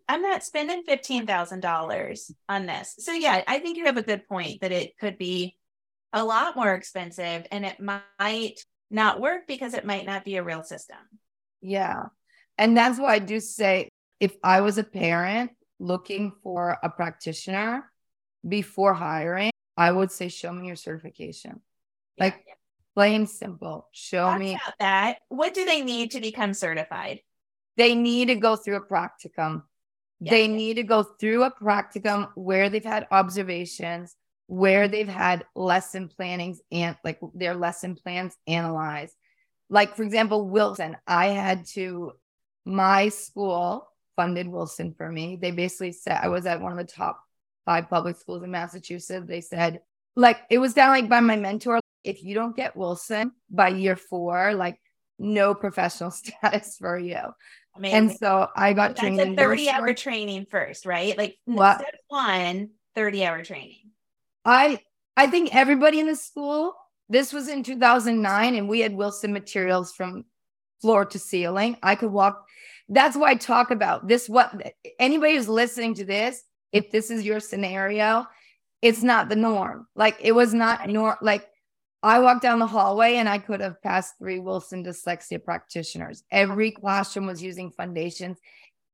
I'm 0.07 0.21
not 0.21 0.43
spending 0.43 0.83
$15,000 0.83 2.31
on 2.49 2.65
this. 2.65 2.95
So, 2.99 3.13
yeah, 3.13 3.43
I 3.47 3.59
think 3.59 3.77
you 3.77 3.85
have 3.85 3.97
a 3.97 4.03
good 4.03 4.27
point 4.27 4.61
that 4.61 4.71
it 4.71 4.97
could 4.97 5.17
be 5.17 5.57
a 6.13 6.23
lot 6.23 6.55
more 6.55 6.73
expensive 6.73 7.45
and 7.51 7.65
it 7.65 7.79
might 7.79 8.65
not 8.89 9.21
work 9.21 9.47
because 9.47 9.73
it 9.73 9.85
might 9.85 10.05
not 10.05 10.25
be 10.25 10.35
a 10.35 10.43
real 10.43 10.63
system. 10.63 10.97
Yeah. 11.61 12.03
And 12.57 12.75
that's 12.75 12.99
why 12.99 13.13
I 13.15 13.19
do 13.19 13.39
say 13.39 13.89
if 14.19 14.35
I 14.43 14.61
was 14.61 14.77
a 14.77 14.83
parent 14.83 15.51
looking 15.79 16.33
for 16.43 16.77
a 16.83 16.89
practitioner 16.89 17.89
before 18.47 18.93
hiring, 18.93 19.51
I 19.77 19.91
would 19.91 20.11
say, 20.11 20.27
show 20.27 20.51
me 20.51 20.67
your 20.67 20.75
certification. 20.75 21.61
Yeah. 22.17 22.25
Like 22.25 22.45
plain 22.93 23.25
simple. 23.27 23.87
Show 23.93 24.31
Talk 24.31 24.39
me 24.39 24.59
that. 24.79 25.19
What 25.29 25.53
do 25.53 25.65
they 25.65 25.81
need 25.81 26.11
to 26.11 26.19
become 26.19 26.53
certified? 26.53 27.21
They 27.77 27.95
need 27.95 28.27
to 28.27 28.35
go 28.35 28.57
through 28.57 28.75
a 28.75 28.85
practicum. 28.85 29.63
They 30.29 30.47
need 30.47 30.75
to 30.75 30.83
go 30.83 31.01
through 31.01 31.43
a 31.43 31.51
practicum 31.51 32.29
where 32.35 32.69
they've 32.69 32.83
had 32.83 33.07
observations, 33.09 34.15
where 34.45 34.87
they've 34.87 35.07
had 35.07 35.45
lesson 35.55 36.09
plannings 36.09 36.61
and 36.71 36.95
like 37.03 37.19
their 37.33 37.55
lesson 37.55 37.95
plans 37.95 38.37
analyzed. 38.45 39.15
Like, 39.69 39.95
for 39.95 40.03
example, 40.03 40.47
Wilson, 40.47 40.95
I 41.07 41.27
had 41.27 41.65
to, 41.73 42.11
my 42.65 43.09
school 43.09 43.87
funded 44.15 44.47
Wilson 44.47 44.93
for 44.95 45.11
me. 45.11 45.37
They 45.41 45.51
basically 45.51 45.93
said 45.93 46.19
I 46.21 46.27
was 46.27 46.45
at 46.45 46.61
one 46.61 46.73
of 46.73 46.77
the 46.77 46.93
top 46.93 47.23
five 47.65 47.89
public 47.89 48.17
schools 48.17 48.43
in 48.43 48.51
Massachusetts. 48.51 49.25
They 49.27 49.41
said, 49.41 49.79
like, 50.15 50.41
it 50.49 50.59
was 50.59 50.73
down 50.73 50.89
like 50.89 51.09
by 51.09 51.21
my 51.21 51.37
mentor. 51.37 51.79
If 52.03 52.23
you 52.23 52.35
don't 52.35 52.55
get 52.55 52.75
Wilson 52.75 53.31
by 53.49 53.69
year 53.69 53.95
four, 53.95 54.53
like, 54.53 54.79
no 55.17 55.55
professional 55.55 56.11
status 56.11 56.77
for 56.77 56.99
you. 56.99 57.21
Amazing. 57.75 57.97
And 57.97 58.17
so 58.17 58.47
I 58.55 58.73
got 58.73 58.97
trained 58.97 59.19
in 59.19 59.35
30 59.35 59.69
hour 59.69 59.93
training 59.93 60.45
first, 60.49 60.85
right? 60.85 61.17
Like 61.17 61.37
what? 61.45 61.79
step 61.79 61.95
one, 62.07 62.71
30 62.95 63.25
hour 63.25 63.43
training. 63.43 63.91
I 64.43 64.79
I 65.15 65.27
think 65.27 65.55
everybody 65.55 65.99
in 65.99 66.07
the 66.07 66.15
school, 66.15 66.73
this 67.09 67.31
was 67.31 67.47
in 67.47 67.63
2009, 67.63 68.55
and 68.55 68.67
we 68.67 68.79
had 68.79 68.93
Wilson 68.93 69.33
materials 69.33 69.93
from 69.93 70.25
floor 70.81 71.05
to 71.05 71.19
ceiling. 71.19 71.77
I 71.83 71.95
could 71.95 72.11
walk. 72.11 72.45
That's 72.89 73.15
why 73.15 73.31
I 73.31 73.35
talk 73.35 73.71
about 73.71 74.07
this. 74.07 74.27
What 74.27 74.53
anybody 74.99 75.35
who's 75.35 75.47
listening 75.47 75.93
to 75.95 76.05
this, 76.05 76.43
if 76.71 76.91
this 76.91 77.09
is 77.11 77.23
your 77.23 77.39
scenario, 77.39 78.25
it's 78.81 79.03
not 79.03 79.29
the 79.29 79.35
norm. 79.35 79.87
Like 79.95 80.17
it 80.19 80.33
was 80.33 80.53
not 80.53 80.89
nor 80.89 81.17
like 81.21 81.47
I 82.03 82.19
walked 82.19 82.41
down 82.41 82.59
the 82.59 82.67
hallway 82.67 83.15
and 83.15 83.29
I 83.29 83.37
could 83.37 83.61
have 83.61 83.81
passed 83.81 84.15
three 84.17 84.39
Wilson 84.39 84.83
dyslexia 84.83 85.43
practitioners. 85.43 86.23
Every 86.31 86.71
classroom 86.71 87.27
was 87.27 87.43
using 87.43 87.71
Fundations. 87.71 88.37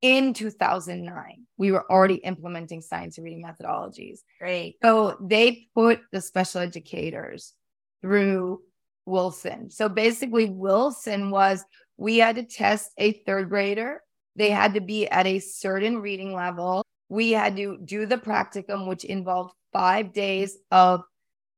In 0.00 0.32
2009, 0.34 1.46
we 1.56 1.72
were 1.72 1.90
already 1.90 2.16
implementing 2.16 2.80
science 2.80 3.18
reading 3.18 3.42
methodologies. 3.42 4.20
Great. 4.38 4.76
So 4.82 5.16
they 5.20 5.68
put 5.74 6.00
the 6.12 6.20
special 6.20 6.60
educators 6.60 7.54
through 8.02 8.60
Wilson. 9.06 9.70
So 9.70 9.88
basically, 9.88 10.50
Wilson 10.50 11.30
was 11.30 11.64
we 11.96 12.18
had 12.18 12.36
to 12.36 12.44
test 12.44 12.92
a 12.96 13.12
third 13.24 13.48
grader. 13.48 14.02
They 14.36 14.50
had 14.50 14.74
to 14.74 14.80
be 14.80 15.08
at 15.08 15.26
a 15.26 15.40
certain 15.40 15.98
reading 15.98 16.32
level 16.32 16.84
we 17.08 17.32
had 17.32 17.56
to 17.56 17.78
do 17.84 18.06
the 18.06 18.18
practicum, 18.18 18.86
which 18.86 19.04
involved 19.04 19.54
five 19.72 20.12
days 20.12 20.58
of 20.70 21.02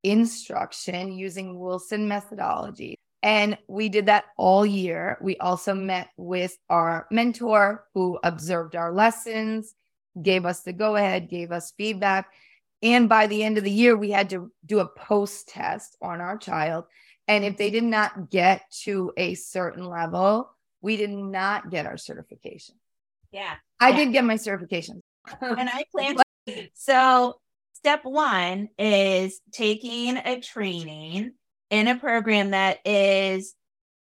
instruction 0.02 1.12
using 1.12 1.58
Wilson 1.58 2.08
methodology. 2.08 2.96
And 3.22 3.58
we 3.68 3.88
did 3.88 4.06
that 4.06 4.24
all 4.38 4.64
year. 4.64 5.18
We 5.20 5.36
also 5.36 5.74
met 5.74 6.08
with 6.16 6.56
our 6.70 7.06
mentor 7.10 7.84
who 7.92 8.18
observed 8.22 8.76
our 8.76 8.92
lessons, 8.92 9.74
gave 10.20 10.46
us 10.46 10.62
the 10.62 10.72
go 10.72 10.96
ahead, 10.96 11.28
gave 11.28 11.52
us 11.52 11.72
feedback. 11.76 12.32
And 12.82 13.08
by 13.08 13.26
the 13.26 13.42
end 13.42 13.58
of 13.58 13.64
the 13.64 13.70
year, 13.70 13.94
we 13.94 14.10
had 14.10 14.30
to 14.30 14.50
do 14.64 14.78
a 14.80 14.88
post 14.88 15.48
test 15.48 15.96
on 16.00 16.20
our 16.22 16.38
child. 16.38 16.86
And 17.28 17.44
if 17.44 17.58
they 17.58 17.70
did 17.70 17.84
not 17.84 18.30
get 18.30 18.62
to 18.84 19.12
a 19.16 19.34
certain 19.34 19.84
level, 19.84 20.50
we 20.80 20.96
did 20.96 21.10
not 21.10 21.70
get 21.70 21.86
our 21.86 21.98
certification. 21.98 22.76
Yeah. 23.32 23.54
I 23.78 23.90
yeah. 23.90 23.96
did 23.96 24.12
get 24.12 24.24
my 24.24 24.36
certification 24.36 25.02
and 25.40 25.68
I 25.68 25.84
plan 25.92 26.16
to. 26.16 26.68
So, 26.74 27.38
step 27.82 28.04
one 28.04 28.68
is 28.78 29.40
taking 29.52 30.16
a 30.16 30.40
training 30.40 31.32
in 31.70 31.88
a 31.88 31.96
program 31.96 32.50
that 32.50 32.78
is 32.84 33.54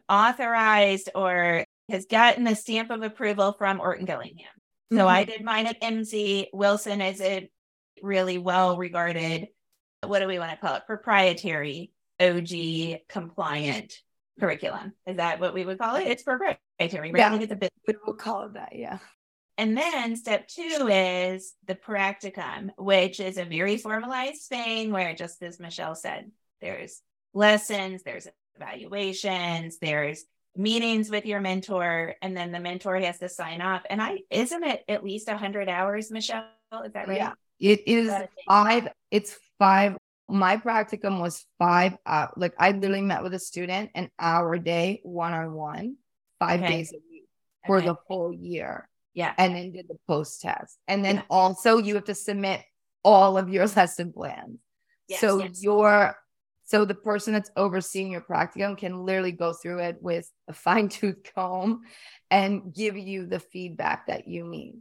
authorized 0.09 1.09
or 1.15 1.63
has 1.89 2.05
gotten 2.05 2.47
a 2.47 2.55
stamp 2.55 2.91
of 2.91 3.01
approval 3.03 3.53
from 3.57 3.79
Orton 3.79 4.05
Gillingham. 4.05 4.47
So, 4.91 4.99
mm-hmm. 4.99 5.07
I 5.07 5.23
did 5.23 5.43
mine 5.43 5.67
at 5.67 5.81
MZ. 5.81 6.47
Wilson 6.51 7.01
is 7.01 7.21
a 7.21 7.49
really 8.01 8.37
well 8.37 8.77
regarded, 8.77 9.47
what 10.05 10.19
do 10.19 10.27
we 10.27 10.39
want 10.39 10.51
to 10.51 10.57
call 10.57 10.75
it? 10.75 10.85
Proprietary 10.85 11.91
OG 12.19 13.01
compliant 13.07 13.93
curriculum. 14.39 14.93
Is 15.05 15.17
that 15.17 15.39
what 15.39 15.53
we 15.53 15.63
would 15.63 15.77
call 15.77 15.95
it? 15.95 16.07
It's 16.07 16.23
proprietary, 16.23 16.57
right? 16.79 17.15
Yeah, 17.15 17.35
it's 17.35 17.51
a 17.51 17.55
bit. 17.55 17.71
We 17.87 17.95
will 18.05 18.15
call 18.15 18.43
it 18.43 18.53
that. 18.53 18.69
Yeah. 18.73 18.97
And 19.59 19.75
then 19.75 20.15
step 20.15 20.47
two 20.47 20.87
is 20.89 21.53
the 21.67 21.75
practicum, 21.75 22.69
which 22.77 23.19
is 23.19 23.37
a 23.37 23.43
very 23.43 23.75
formalized 23.75 24.43
thing 24.43 24.93
where, 24.93 25.13
just 25.13 25.43
as 25.43 25.59
Michelle 25.59 25.95
said, 25.95 26.31
there's 26.61 27.01
lessons, 27.33 28.01
there's 28.03 28.25
evaluations, 28.55 29.77
there's 29.79 30.23
meetings 30.55 31.09
with 31.09 31.25
your 31.25 31.41
mentor, 31.41 32.15
and 32.21 32.37
then 32.37 32.53
the 32.53 32.61
mentor 32.61 32.95
has 33.01 33.19
to 33.19 33.27
sign 33.27 33.59
off. 33.59 33.81
And 33.89 34.01
I 34.01 34.19
isn't 34.29 34.63
it 34.63 34.85
at 34.87 35.03
least 35.03 35.27
a 35.27 35.35
hundred 35.35 35.67
hours, 35.67 36.09
Michelle? 36.09 36.45
Is 36.85 36.93
that 36.93 37.09
right? 37.09 37.17
Yeah, 37.17 37.33
it 37.59 37.85
is 37.85 38.13
five. 38.47 38.87
It's 39.11 39.35
five. 39.57 39.97
My 40.29 40.55
practicum 40.55 41.19
was 41.19 41.45
five. 41.57 41.97
Uh, 42.05 42.27
like 42.37 42.53
I 42.57 42.71
literally 42.71 43.01
met 43.01 43.23
with 43.23 43.33
a 43.33 43.39
student 43.39 43.91
an 43.93 44.09
hour 44.17 44.53
a 44.53 44.59
day, 44.63 45.01
one 45.03 45.33
on 45.33 45.51
one, 45.51 45.97
five 46.39 46.61
okay. 46.61 46.69
days 46.69 46.93
a 46.93 46.99
week 47.11 47.25
for 47.67 47.79
okay. 47.79 47.87
the 47.87 47.95
whole 48.07 48.31
year. 48.31 48.87
Yeah. 49.13 49.33
And 49.37 49.55
then 49.55 49.71
did 49.71 49.87
the 49.87 49.97
post 50.07 50.41
test. 50.41 50.77
And 50.87 51.03
then 51.03 51.15
yeah. 51.17 51.23
also 51.29 51.77
you 51.77 51.95
have 51.95 52.05
to 52.05 52.15
submit 52.15 52.61
all 53.03 53.37
of 53.37 53.49
your 53.49 53.67
lesson 53.75 54.13
plans. 54.13 54.59
Yes, 55.07 55.21
so 55.21 55.39
yes. 55.39 55.63
your 55.63 56.15
so 56.65 56.85
the 56.85 56.93
person 56.93 57.33
that's 57.33 57.49
overseeing 57.57 58.11
your 58.11 58.21
practicum 58.21 58.77
can 58.77 59.03
literally 59.03 59.31
go 59.31 59.53
through 59.53 59.79
it 59.79 59.97
with 60.01 60.31
a 60.47 60.53
fine-tooth 60.53 61.17
comb 61.35 61.81
and 62.29 62.71
give 62.75 62.95
you 62.95 63.25
the 63.25 63.39
feedback 63.39 64.05
that 64.05 64.27
you 64.27 64.45
need. 64.45 64.75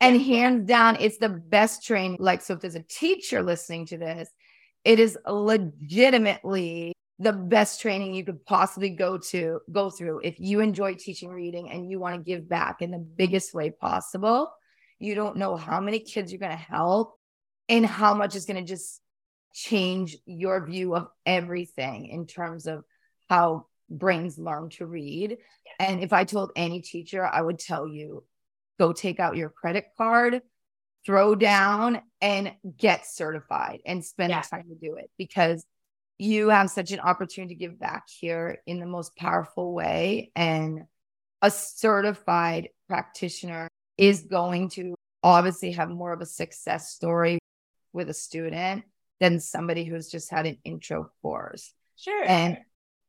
And 0.00 0.20
hands 0.20 0.66
down, 0.66 0.96
it's 0.98 1.18
the 1.18 1.28
best 1.28 1.84
training. 1.84 2.16
Like, 2.18 2.42
so 2.42 2.54
if 2.54 2.60
there's 2.60 2.74
a 2.74 2.82
teacher 2.82 3.42
listening 3.42 3.86
to 3.86 3.98
this, 3.98 4.28
it 4.84 4.98
is 4.98 5.16
legitimately 5.26 6.92
the 7.18 7.32
best 7.32 7.80
training 7.80 8.14
you 8.14 8.24
could 8.24 8.44
possibly 8.44 8.90
go 8.90 9.18
to 9.18 9.60
go 9.70 9.90
through. 9.90 10.20
If 10.22 10.38
you 10.38 10.60
enjoy 10.60 10.94
teaching 10.94 11.30
reading 11.30 11.70
and 11.70 11.90
you 11.90 11.98
want 11.98 12.16
to 12.16 12.22
give 12.22 12.48
back 12.48 12.80
in 12.82 12.90
the 12.90 12.98
biggest 12.98 13.54
way 13.54 13.70
possible 13.70 14.52
you 14.98 15.14
don't 15.14 15.36
know 15.36 15.56
how 15.56 15.80
many 15.80 16.00
kids 16.00 16.32
you're 16.32 16.40
going 16.40 16.50
to 16.50 16.56
help 16.56 17.18
and 17.68 17.86
how 17.86 18.14
much 18.14 18.34
is 18.34 18.46
going 18.46 18.56
to 18.56 18.68
just 18.68 19.00
change 19.54 20.16
your 20.26 20.64
view 20.66 20.94
of 20.94 21.08
everything 21.24 22.06
in 22.06 22.26
terms 22.26 22.66
of 22.66 22.84
how 23.28 23.66
brains 23.88 24.38
learn 24.38 24.68
to 24.68 24.86
read. 24.86 25.38
And 25.78 26.00
if 26.02 26.12
i 26.12 26.24
told 26.24 26.52
any 26.56 26.82
teacher 26.82 27.24
i 27.24 27.40
would 27.40 27.58
tell 27.58 27.86
you 27.86 28.24
go 28.78 28.92
take 28.92 29.20
out 29.20 29.36
your 29.36 29.48
credit 29.48 29.86
card 29.96 30.42
throw 31.06 31.34
down 31.34 32.02
and 32.20 32.52
get 32.76 33.06
certified 33.06 33.80
and 33.86 34.04
spend 34.04 34.30
yeah. 34.30 34.42
the 34.42 34.48
time 34.48 34.64
to 34.68 34.74
do 34.74 34.96
it. 34.96 35.10
Because 35.16 35.64
you 36.18 36.48
have 36.48 36.70
such 36.70 36.90
an 36.90 37.00
opportunity 37.00 37.54
to 37.54 37.58
give 37.58 37.78
back 37.78 38.08
here 38.08 38.58
in 38.66 38.80
the 38.80 38.86
most 38.86 39.16
powerful 39.16 39.72
way. 39.72 40.32
And 40.34 40.82
a 41.40 41.50
certified 41.50 42.70
practitioner 42.88 43.68
is 43.96 44.22
going 44.22 44.70
to 44.70 44.94
obviously 45.22 45.72
have 45.72 45.88
more 45.88 46.12
of 46.12 46.20
a 46.20 46.26
success 46.26 46.90
story 46.90 47.38
with 47.92 48.10
a 48.10 48.14
student 48.14 48.84
than 49.20 49.40
somebody 49.40 49.84
who's 49.84 50.10
just 50.10 50.30
had 50.30 50.46
an 50.46 50.58
intro 50.64 51.10
course. 51.22 51.72
Sure. 51.96 52.24
And 52.24 52.58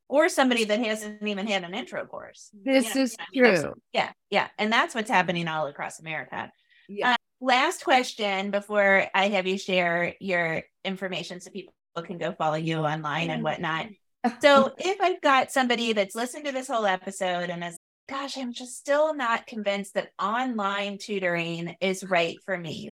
or 0.07 0.27
somebody 0.27 0.63
that 0.65 0.79
hasn't 0.79 1.25
even 1.25 1.45
had 1.45 1.63
an 1.63 1.75
intro 1.75 2.05
course. 2.05 2.49
This 2.65 2.89
you 2.89 2.95
know, 2.95 3.01
is 3.01 3.17
you 3.31 3.43
know, 3.43 3.61
true. 3.61 3.73
yeah, 3.93 4.11
yeah. 4.31 4.47
And 4.57 4.71
that's 4.73 4.95
what's 4.95 5.09
happening 5.09 5.47
all 5.47 5.67
across 5.67 5.99
America. 5.99 6.51
Yeah. 6.87 7.11
Uh, 7.11 7.15
last 7.39 7.83
question 7.83 8.49
before 8.49 9.05
I 9.13 9.29
have 9.29 9.45
you 9.45 9.57
share 9.57 10.15
your 10.19 10.63
information 10.83 11.39
so 11.39 11.51
people 11.51 11.73
can 12.01 12.17
go 12.17 12.33
follow 12.33 12.55
you 12.55 12.77
online 12.77 13.29
and 13.29 13.43
whatnot. 13.43 13.87
So 14.41 14.73
if 14.77 14.99
I've 14.99 15.21
got 15.21 15.49
somebody 15.49 15.93
that's 15.93 16.13
listened 16.13 16.43
to 16.43 16.51
this 16.51 16.67
whole 16.67 16.85
episode 16.85 17.49
and 17.49 17.63
is, 17.63 17.77
gosh, 18.09 18.37
I'm 18.37 18.51
just 18.51 18.77
still 18.77 19.15
not 19.15 19.47
convinced 19.47 19.93
that 19.93 20.11
online 20.21 20.97
tutoring 20.97 21.77
is 21.79 22.03
right 22.03 22.35
for 22.43 22.57
me. 22.57 22.89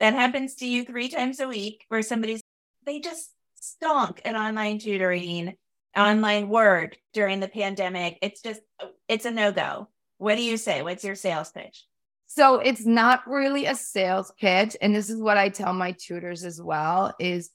That 0.00 0.14
happens 0.14 0.56
to 0.56 0.66
you 0.66 0.84
three 0.84 1.08
times 1.08 1.38
a 1.38 1.46
week 1.46 1.84
where 1.86 2.02
somebody's, 2.02 2.42
they 2.84 2.98
just 2.98 3.30
stunk 3.54 4.20
at 4.24 4.34
online 4.34 4.80
tutoring, 4.80 5.54
online 5.96 6.48
work 6.48 6.96
during 7.12 7.38
the 7.38 7.46
pandemic. 7.46 8.18
It's 8.20 8.42
just, 8.42 8.60
it's 9.06 9.26
a 9.26 9.30
no 9.30 9.52
go. 9.52 9.88
What 10.18 10.34
do 10.34 10.42
you 10.42 10.56
say? 10.56 10.82
What's 10.82 11.04
your 11.04 11.14
sales 11.14 11.52
pitch? 11.52 11.84
So 12.26 12.58
it's 12.58 12.84
not 12.84 13.28
really 13.28 13.66
a 13.66 13.76
sales 13.76 14.32
pitch. 14.40 14.76
And 14.80 14.94
this 14.94 15.08
is 15.08 15.20
what 15.20 15.36
I 15.36 15.50
tell 15.50 15.72
my 15.72 15.92
tutors 15.92 16.44
as 16.44 16.60
well 16.60 17.14
is 17.20 17.50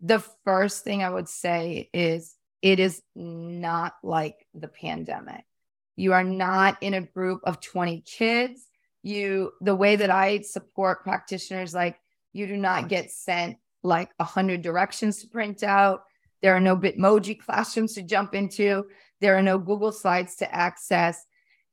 the 0.00 0.20
first 0.44 0.84
thing 0.84 1.02
I 1.02 1.10
would 1.10 1.28
say 1.28 1.88
is 1.92 2.34
it 2.62 2.80
is 2.80 3.02
not 3.14 3.94
like 4.02 4.46
the 4.54 4.68
pandemic. 4.68 5.44
You 5.96 6.12
are 6.12 6.24
not 6.24 6.82
in 6.82 6.94
a 6.94 7.00
group 7.00 7.40
of 7.44 7.60
20 7.60 8.02
kids. 8.02 8.66
You, 9.02 9.52
the 9.60 9.74
way 9.74 9.96
that 9.96 10.10
I 10.10 10.40
support 10.40 11.04
practitioners, 11.04 11.72
like 11.72 11.96
you 12.32 12.46
do 12.46 12.56
not 12.56 12.88
get 12.88 13.10
sent 13.10 13.56
like 13.82 14.10
a 14.18 14.24
hundred 14.24 14.62
directions 14.62 15.22
to 15.22 15.28
print 15.28 15.62
out. 15.62 16.02
There 16.42 16.54
are 16.54 16.60
no 16.60 16.76
Bitmoji 16.76 17.38
classrooms 17.38 17.94
to 17.94 18.02
jump 18.02 18.34
into. 18.34 18.86
There 19.20 19.36
are 19.36 19.42
no 19.42 19.58
Google 19.58 19.92
Slides 19.92 20.36
to 20.36 20.54
access. 20.54 21.24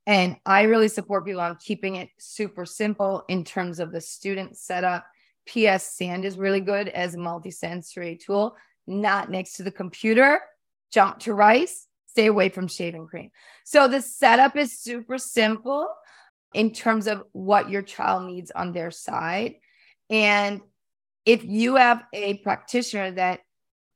And 0.06 0.38
I 0.46 0.64
really 0.64 0.88
support 0.88 1.26
people 1.26 1.42
on 1.42 1.58
keeping 1.58 1.96
it 1.96 2.10
super 2.18 2.66
simple 2.66 3.24
in 3.28 3.44
terms 3.44 3.80
of 3.80 3.92
the 3.92 4.02
student 4.02 4.58
setup 4.58 5.06
PS 5.48 5.84
Sand 5.84 6.26
is 6.26 6.38
really 6.38 6.62
good 6.62 6.88
as 6.90 7.16
a 7.16 7.18
multisensory 7.18 8.20
tool, 8.20 8.56
not 8.88 9.30
next 9.30 9.54
to 9.54 9.64
the 9.64 9.72
computer. 9.72 10.40
Jump 10.92 11.20
to 11.20 11.34
rice, 11.34 11.88
stay 12.08 12.28
away 12.28 12.50
from 12.50 12.68
shaving 12.68 13.08
cream. 13.08 13.32
So 13.66 13.88
the 13.88 14.02
setup 14.02 14.56
is 14.56 14.80
super 14.80 15.18
simple 15.18 15.88
in 16.54 16.72
terms 16.72 17.08
of 17.08 17.24
what 17.32 17.70
your 17.70 17.82
child 17.82 18.26
needs 18.26 18.52
on 18.52 18.74
their 18.74 18.92
side. 18.92 19.56
And 20.10 20.62
if 21.26 21.44
you 21.44 21.76
have 21.76 22.04
a 22.14 22.38
practitioner 22.40 23.12
that 23.12 23.40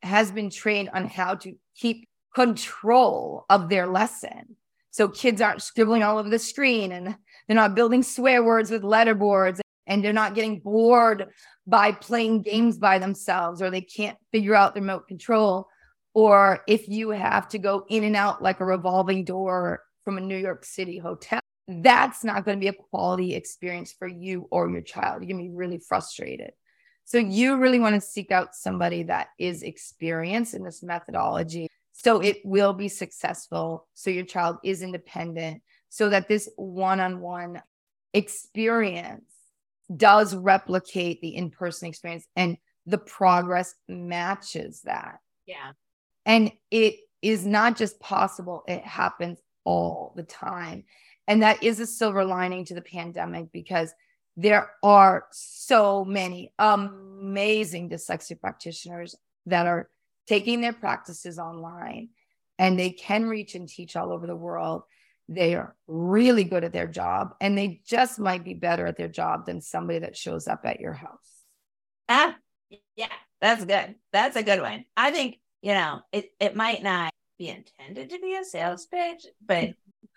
has 0.01 0.31
been 0.31 0.49
trained 0.49 0.89
on 0.93 1.07
how 1.07 1.35
to 1.35 1.53
keep 1.75 2.07
control 2.33 3.45
of 3.49 3.69
their 3.69 3.87
lesson, 3.87 4.55
so 4.89 5.07
kids 5.07 5.41
aren't 5.41 5.61
scribbling 5.61 6.01
all 6.01 6.17
over 6.17 6.29
the 6.29 6.39
screen 6.39 6.91
and 6.91 7.15
they're 7.47 7.55
not 7.55 7.75
building 7.75 8.01
swear 8.01 8.43
words 8.43 8.71
with 8.71 8.83
letter 8.83 9.13
letterboards 9.13 9.59
and 9.87 10.03
they're 10.03 10.13
not 10.13 10.35
getting 10.35 10.59
bored 10.59 11.27
by 11.65 11.91
playing 11.91 12.43
games 12.43 12.77
by 12.77 12.99
themselves 12.99 13.61
or 13.61 13.71
they 13.71 13.81
can't 13.81 14.17
figure 14.31 14.53
out 14.53 14.75
the 14.75 14.81
remote 14.81 15.07
control 15.07 15.67
or 16.13 16.63
if 16.67 16.87
you 16.87 17.09
have 17.09 17.47
to 17.49 17.57
go 17.57 17.85
in 17.89 18.03
and 18.03 18.15
out 18.15 18.41
like 18.43 18.59
a 18.59 18.65
revolving 18.65 19.23
door 19.23 19.81
from 20.03 20.17
a 20.17 20.21
New 20.21 20.37
York 20.37 20.63
City 20.65 20.97
hotel 20.97 21.39
that's 21.67 22.23
not 22.23 22.45
going 22.45 22.57
to 22.57 22.61
be 22.61 22.69
a 22.69 22.73
quality 22.73 23.35
experience 23.35 23.91
for 23.91 24.07
you 24.07 24.47
or 24.51 24.69
your 24.69 24.81
child. 24.81 25.21
You're 25.21 25.33
going 25.33 25.43
to 25.43 25.49
be 25.49 25.55
really 25.55 25.79
frustrated. 25.79 26.51
So 27.03 27.17
you 27.17 27.57
really 27.57 27.79
want 27.79 27.95
to 27.95 28.01
seek 28.01 28.31
out 28.31 28.55
somebody 28.55 29.03
that 29.03 29.27
is 29.37 29.63
experienced 29.63 30.53
in 30.53 30.63
this 30.63 30.83
methodology 30.83 31.67
so 31.93 32.19
it 32.21 32.37
will 32.43 32.73
be 32.73 32.89
successful 32.89 33.87
so 33.95 34.11
your 34.11 34.25
child 34.25 34.57
is 34.63 34.81
independent 34.81 35.63
so 35.89 36.09
that 36.09 36.27
this 36.27 36.49
one-on-one 36.57 37.61
experience 38.13 39.23
does 39.95 40.35
replicate 40.35 41.21
the 41.21 41.35
in 41.35 41.49
person 41.49 41.87
experience 41.87 42.27
and 42.35 42.57
the 42.85 42.97
progress 42.97 43.75
matches 43.87 44.81
that. 44.83 45.19
Yeah. 45.45 45.71
And 46.25 46.51
it 46.71 46.95
is 47.21 47.45
not 47.45 47.77
just 47.77 47.99
possible, 47.99 48.63
it 48.67 48.83
happens 48.83 49.39
all 49.63 50.13
the 50.15 50.23
time. 50.23 50.85
And 51.27 51.41
that 51.43 51.61
is 51.63 51.79
a 51.79 51.87
silver 51.87 52.23
lining 52.23 52.65
to 52.65 52.73
the 52.73 52.81
pandemic 52.81 53.51
because 53.51 53.93
there 54.37 54.69
are 54.83 55.25
so 55.31 56.05
many 56.05 56.53
amazing 56.59 57.89
dyslexia 57.89 58.39
practitioners 58.39 59.15
that 59.47 59.65
are 59.65 59.89
taking 60.27 60.61
their 60.61 60.73
practices 60.73 61.39
online 61.39 62.09
and 62.59 62.77
they 62.77 62.91
can 62.91 63.25
reach 63.25 63.55
and 63.55 63.67
teach 63.67 63.95
all 63.95 64.11
over 64.11 64.27
the 64.27 64.35
world 64.35 64.83
they 65.29 65.55
are 65.55 65.75
really 65.87 66.43
good 66.43 66.63
at 66.63 66.73
their 66.73 66.87
job 66.87 67.35
and 67.41 67.57
they 67.57 67.81
just 67.85 68.19
might 68.19 68.43
be 68.43 68.53
better 68.53 68.85
at 68.85 68.97
their 68.97 69.07
job 69.07 69.45
than 69.45 69.61
somebody 69.61 69.99
that 69.99 70.15
shows 70.15 70.47
up 70.47 70.61
at 70.63 70.79
your 70.79 70.93
house. 70.93 71.43
Ah, 72.07 72.35
yeah, 72.95 73.07
that's 73.41 73.65
good. 73.65 73.95
That's 74.13 74.37
a 74.37 74.43
good 74.43 74.61
one. 74.61 74.85
I 74.95 75.11
think, 75.11 75.39
you 75.61 75.73
know, 75.73 76.01
it, 76.11 76.31
it 76.39 76.55
might 76.55 76.81
not 76.81 77.11
be 77.37 77.49
intended 77.49 78.09
to 78.09 78.19
be 78.19 78.35
a 78.35 78.43
sales 78.43 78.85
pitch, 78.85 79.25
but 79.45 79.71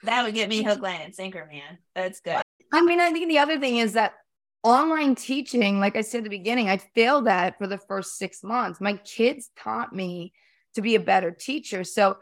that 0.04 0.24
would 0.24 0.34
get 0.34 0.48
me 0.48 0.62
hook, 0.62 0.80
line, 0.80 1.00
and 1.02 1.14
sinker, 1.14 1.46
man. 1.50 1.78
That's 1.94 2.20
good. 2.20 2.42
I 2.72 2.82
mean, 2.82 3.00
I 3.00 3.10
think 3.10 3.28
the 3.28 3.38
other 3.38 3.58
thing 3.58 3.78
is 3.78 3.94
that 3.94 4.14
online 4.62 5.14
teaching, 5.14 5.80
like 5.80 5.96
I 5.96 6.02
said 6.02 6.18
at 6.18 6.24
the 6.24 6.30
beginning, 6.30 6.68
I 6.68 6.76
failed 6.76 7.26
at 7.26 7.58
for 7.58 7.66
the 7.66 7.78
first 7.78 8.16
six 8.16 8.42
months. 8.44 8.80
My 8.80 8.94
kids 8.94 9.50
taught 9.58 9.92
me 9.92 10.32
to 10.74 10.82
be 10.82 10.94
a 10.94 11.00
better 11.00 11.30
teacher. 11.30 11.82
So 11.82 12.18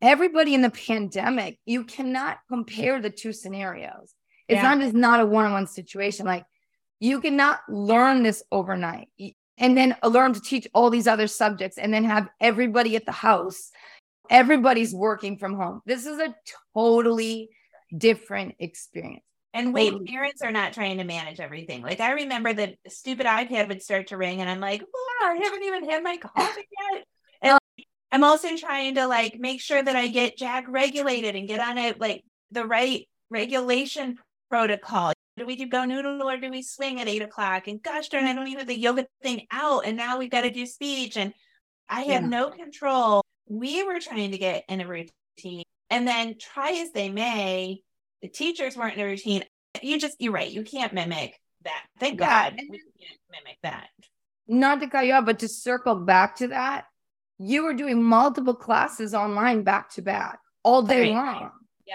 everybody 0.00 0.54
in 0.54 0.62
the 0.62 0.70
pandemic, 0.70 1.58
you 1.64 1.84
cannot 1.84 2.38
compare 2.48 3.00
the 3.00 3.10
two 3.10 3.32
scenarios. 3.32 4.14
It's 4.48 4.56
yeah. 4.56 4.62
not 4.62 4.80
just 4.80 4.94
not 4.94 5.20
a 5.20 5.26
one-on-one 5.26 5.66
situation. 5.66 6.26
Like 6.26 6.44
you 7.00 7.20
cannot 7.20 7.60
learn 7.68 8.22
this 8.22 8.42
overnight 8.52 9.08
and 9.58 9.76
then 9.76 9.96
learn 10.04 10.34
to 10.34 10.40
teach 10.40 10.68
all 10.74 10.90
these 10.90 11.06
other 11.06 11.26
subjects 11.26 11.78
and 11.78 11.92
then 11.92 12.04
have 12.04 12.28
everybody 12.40 12.96
at 12.96 13.06
the 13.06 13.12
house. 13.12 13.70
Everybody's 14.30 14.94
working 14.94 15.38
from 15.38 15.54
home. 15.54 15.82
This 15.86 16.06
is 16.06 16.18
a 16.18 16.34
totally 16.74 17.50
different 17.96 18.56
experience. 18.58 19.22
And 19.54 19.72
wait, 19.72 19.90
totally. 19.90 20.10
parents 20.10 20.42
are 20.42 20.52
not 20.52 20.74
trying 20.74 20.98
to 20.98 21.04
manage 21.04 21.40
everything. 21.40 21.80
Like 21.80 22.00
I 22.00 22.12
remember 22.12 22.52
the 22.52 22.74
stupid 22.88 23.24
iPad 23.24 23.68
would 23.68 23.82
start 23.82 24.08
to 24.08 24.18
ring, 24.18 24.42
and 24.42 24.50
I'm 24.50 24.60
like, 24.60 24.82
oh, 24.82 25.18
I 25.24 25.42
haven't 25.42 25.62
even 25.62 25.88
had 25.88 26.02
my 26.02 26.18
coffee 26.18 26.68
yet. 26.92 27.04
I'm 28.16 28.24
also 28.24 28.56
trying 28.56 28.94
to 28.94 29.06
like 29.06 29.38
make 29.38 29.60
sure 29.60 29.82
that 29.82 29.94
I 29.94 30.06
get 30.06 30.38
Jack 30.38 30.64
regulated 30.68 31.36
and 31.36 31.46
get 31.46 31.60
on 31.60 31.76
it 31.76 32.00
like 32.00 32.24
the 32.50 32.64
right 32.64 33.06
regulation 33.28 34.16
protocol. 34.48 35.12
Do 35.36 35.44
we 35.44 35.54
do 35.54 35.68
GoNoodle 35.68 36.24
or 36.24 36.40
do 36.40 36.50
we 36.50 36.62
swing 36.62 36.98
at 36.98 37.08
eight 37.08 37.20
o'clock? 37.20 37.68
And 37.68 37.82
gosh 37.82 38.08
darn, 38.08 38.24
I 38.24 38.32
don't 38.32 38.46
even 38.46 38.60
have 38.60 38.68
the 38.68 38.78
yoga 38.78 39.06
thing 39.22 39.46
out. 39.50 39.84
And 39.84 39.98
now 39.98 40.16
we've 40.16 40.30
got 40.30 40.44
to 40.44 40.50
do 40.50 40.64
speech. 40.64 41.18
And 41.18 41.34
I 41.90 42.04
have 42.04 42.22
yeah. 42.22 42.28
no 42.28 42.48
control. 42.48 43.22
We 43.50 43.82
were 43.82 44.00
trying 44.00 44.30
to 44.30 44.38
get 44.38 44.64
in 44.66 44.80
a 44.80 44.86
routine. 44.86 45.64
And 45.90 46.08
then 46.08 46.36
try 46.40 46.72
as 46.72 46.92
they 46.92 47.10
may, 47.10 47.82
the 48.22 48.28
teachers 48.28 48.78
weren't 48.78 48.94
in 48.94 49.00
a 49.00 49.04
routine. 49.08 49.44
You 49.82 50.00
just, 50.00 50.22
you're 50.22 50.32
right. 50.32 50.50
You 50.50 50.62
can't 50.62 50.94
mimic 50.94 51.38
that. 51.64 51.84
Thank 52.00 52.18
God 52.18 52.54
we 52.56 52.78
can't 52.78 53.20
mimic 53.30 53.58
that. 53.62 53.88
Not 54.48 54.80
to 54.80 54.88
cut 54.88 55.04
you 55.04 55.12
off, 55.12 55.26
but 55.26 55.40
to 55.40 55.48
circle 55.48 55.96
back 55.96 56.36
to 56.36 56.48
that, 56.48 56.86
you 57.38 57.64
were 57.64 57.74
doing 57.74 58.02
multiple 58.02 58.54
classes 58.54 59.14
online 59.14 59.62
back 59.62 59.90
to 59.90 60.02
back 60.02 60.38
all 60.62 60.82
day 60.82 61.14
right. 61.14 61.14
long. 61.14 61.50
Yeah. 61.86 61.94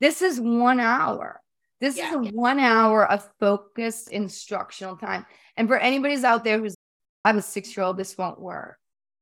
This 0.00 0.22
is 0.22 0.40
one 0.40 0.80
hour. 0.80 1.40
This 1.80 1.96
yeah. 1.96 2.08
is 2.10 2.14
a 2.14 2.30
one 2.32 2.58
hour 2.60 3.10
of 3.10 3.28
focused 3.40 4.10
instructional 4.10 4.96
time. 4.96 5.26
And 5.56 5.68
for 5.68 5.78
anybody's 5.78 6.24
out 6.24 6.44
there 6.44 6.58
who's, 6.58 6.74
I'm 7.24 7.38
a 7.38 7.42
six 7.42 7.76
year 7.76 7.84
old, 7.84 7.96
this 7.96 8.16
won't 8.16 8.40
work. 8.40 8.78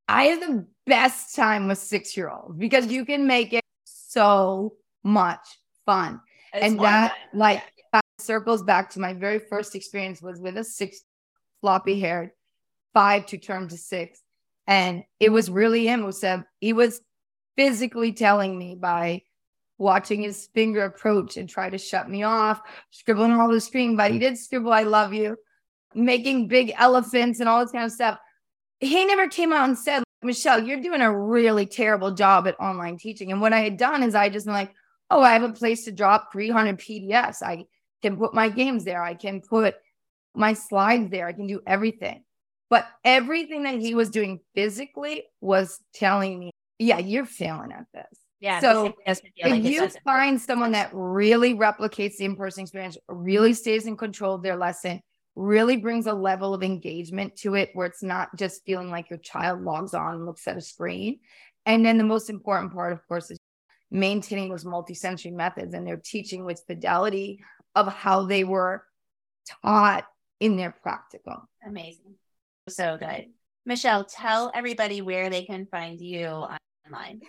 I 0.08 0.24
have 0.24 0.40
the 0.40 0.66
best 0.86 1.34
time 1.34 1.68
with 1.68 1.78
six 1.78 2.16
year 2.16 2.28
olds 2.28 2.56
because 2.58 2.86
you 2.86 3.04
can 3.04 3.26
make 3.26 3.52
it 3.52 3.64
so 3.84 4.74
much 5.02 5.40
fun. 5.86 6.20
It's 6.52 6.64
and 6.64 6.80
that 6.80 7.12
fun. 7.12 7.38
like 7.38 7.62
Yeah. 7.94 8.00
circles 8.18 8.62
back 8.62 8.90
to 8.90 9.00
my 9.00 9.14
very 9.14 9.38
first 9.38 9.74
experience 9.74 10.20
was 10.20 10.40
with 10.40 10.56
a 10.56 10.64
six 10.64 11.02
floppy 11.60 12.00
haired 12.00 12.30
five 12.92 13.26
to 13.26 13.38
turn 13.38 13.68
to 13.68 13.76
six. 13.76 14.21
And 14.66 15.04
it 15.18 15.30
was 15.30 15.50
really 15.50 15.86
him 15.86 16.02
who 16.02 16.12
said 16.12 16.44
he 16.60 16.72
was 16.72 17.00
physically 17.56 18.12
telling 18.12 18.56
me 18.58 18.74
by 18.74 19.22
watching 19.78 20.22
his 20.22 20.48
finger 20.54 20.84
approach 20.84 21.36
and 21.36 21.48
try 21.48 21.68
to 21.68 21.78
shut 21.78 22.08
me 22.08 22.22
off, 22.22 22.60
scribbling 22.90 23.32
all 23.32 23.50
the 23.50 23.60
screen, 23.60 23.96
but 23.96 24.12
he 24.12 24.18
did 24.18 24.38
scribble, 24.38 24.72
I 24.72 24.84
love 24.84 25.12
you, 25.12 25.36
making 25.94 26.48
big 26.48 26.72
elephants 26.78 27.40
and 27.40 27.48
all 27.48 27.60
this 27.60 27.72
kind 27.72 27.84
of 27.84 27.92
stuff. 27.92 28.18
He 28.78 29.04
never 29.04 29.28
came 29.28 29.52
out 29.52 29.68
and 29.68 29.78
said, 29.78 30.04
Michelle, 30.22 30.62
you're 30.62 30.80
doing 30.80 31.00
a 31.00 31.16
really 31.16 31.66
terrible 31.66 32.12
job 32.12 32.46
at 32.46 32.58
online 32.60 32.96
teaching. 32.96 33.32
And 33.32 33.40
what 33.40 33.52
I 33.52 33.60
had 33.60 33.76
done 33.76 34.04
is 34.04 34.14
I 34.14 34.28
just 34.28 34.46
like, 34.46 34.72
oh, 35.10 35.20
I 35.20 35.32
have 35.32 35.42
a 35.42 35.52
place 35.52 35.84
to 35.84 35.92
drop 35.92 36.32
300 36.32 36.78
PDFs. 36.78 37.42
I 37.42 37.64
can 38.02 38.16
put 38.16 38.34
my 38.34 38.48
games 38.48 38.84
there. 38.84 39.02
I 39.02 39.14
can 39.14 39.40
put 39.40 39.74
my 40.34 40.54
slides 40.54 41.10
there. 41.10 41.26
I 41.26 41.32
can 41.32 41.48
do 41.48 41.60
everything. 41.66 42.24
But 42.72 42.86
everything 43.04 43.64
that 43.64 43.80
he 43.80 43.94
was 43.94 44.08
doing 44.08 44.40
physically 44.54 45.24
was 45.42 45.78
telling 45.92 46.38
me, 46.38 46.52
yeah, 46.78 46.96
you're 46.96 47.26
failing 47.26 47.70
at 47.70 47.84
this. 47.92 48.18
Yeah. 48.40 48.60
So, 48.60 48.94
it 49.04 49.20
like 49.44 49.60
if 49.60 49.64
you 49.66 49.88
find 50.06 50.40
someone 50.40 50.72
that 50.72 50.88
really 50.94 51.52
replicates 51.52 52.16
the 52.16 52.24
in-person 52.24 52.62
experience, 52.62 52.96
really 53.08 53.52
stays 53.52 53.86
in 53.86 53.98
control 53.98 54.36
of 54.36 54.42
their 54.42 54.56
lesson, 54.56 55.02
really 55.36 55.76
brings 55.76 56.06
a 56.06 56.14
level 56.14 56.54
of 56.54 56.62
engagement 56.62 57.36
to 57.40 57.56
it 57.56 57.72
where 57.74 57.86
it's 57.86 58.02
not 58.02 58.34
just 58.36 58.64
feeling 58.64 58.88
like 58.88 59.10
your 59.10 59.18
child 59.18 59.60
logs 59.60 59.92
on 59.92 60.14
and 60.14 60.24
looks 60.24 60.48
at 60.48 60.56
a 60.56 60.62
screen. 60.62 61.18
And 61.66 61.84
then 61.84 61.98
the 61.98 62.04
most 62.04 62.30
important 62.30 62.72
part, 62.72 62.94
of 62.94 63.06
course, 63.06 63.30
is 63.30 63.38
maintaining 63.90 64.48
those 64.48 64.64
multi-sensory 64.64 65.32
methods 65.32 65.74
and 65.74 65.86
they're 65.86 66.00
teaching 66.02 66.46
with 66.46 66.64
fidelity 66.66 67.44
of 67.74 67.92
how 67.92 68.24
they 68.24 68.44
were 68.44 68.86
taught 69.62 70.06
in 70.40 70.56
their 70.56 70.74
practicum. 70.82 71.42
Amazing. 71.66 72.14
So 72.68 72.96
good. 72.96 73.26
Michelle, 73.64 74.04
tell 74.04 74.50
everybody 74.54 75.02
where 75.02 75.30
they 75.30 75.44
can 75.44 75.66
find 75.66 76.00
you 76.00 76.46
online. 76.86 77.20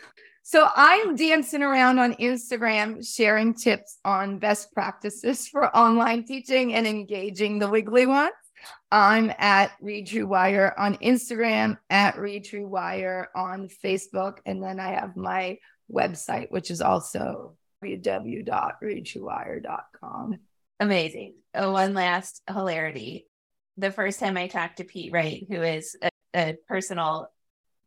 So 0.44 0.68
I'm 0.76 1.16
dancing 1.16 1.64
around 1.64 2.00
on 2.00 2.16
Instagram, 2.16 3.06
sharing 3.06 3.54
tips 3.54 4.00
on 4.04 4.40
best 4.40 4.74
practices 4.74 5.48
for 5.50 5.74
online 5.76 6.26
teaching 6.26 6.74
and 6.74 6.86
engaging 6.86 7.60
the 7.60 7.70
wiggly 7.70 8.06
ones. 8.06 8.32
I'm 8.92 9.32
at 9.40 9.72
Read 9.82 10.08
True 10.08 10.28
Wire 10.28 10.74
on 10.78 10.96
Instagram, 10.98 11.78
at 11.90 12.18
Read 12.18 12.44
True 12.46 12.68
Wire 12.68 13.30
on 13.36 13.70
Facebook, 13.84 14.38
and 14.46 14.62
then 14.62 14.80
I 14.80 14.90
have 14.94 15.18
my 15.18 15.58
website, 15.92 16.52
which 16.52 16.70
is 16.72 16.82
also 16.82 17.56
www.readtruewire.com. 17.84 20.38
Amazing. 20.80 21.36
Oh, 21.56 21.72
one 21.72 21.94
last 21.94 22.42
hilarity. 22.48 23.28
The 23.78 23.92
first 23.92 24.20
time 24.20 24.38
I 24.38 24.48
talked 24.48 24.78
to 24.78 24.84
Pete 24.84 25.12
Wright, 25.12 25.46
who 25.50 25.62
is 25.62 25.98
a, 26.02 26.10
a 26.36 26.56
personal, 26.68 27.30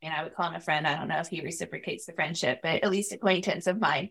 I 0.02 0.06
mean, 0.06 0.14
I 0.16 0.24
would 0.24 0.34
call 0.34 0.48
him 0.48 0.56
a 0.56 0.60
friend. 0.60 0.86
I 0.86 0.96
don't 0.96 1.08
know 1.08 1.20
if 1.20 1.28
he 1.28 1.40
reciprocates 1.40 2.06
the 2.06 2.12
friendship, 2.12 2.60
but 2.62 2.82
at 2.82 2.90
least 2.90 3.12
acquaintance 3.12 3.66
of 3.66 3.80
mine. 3.80 4.10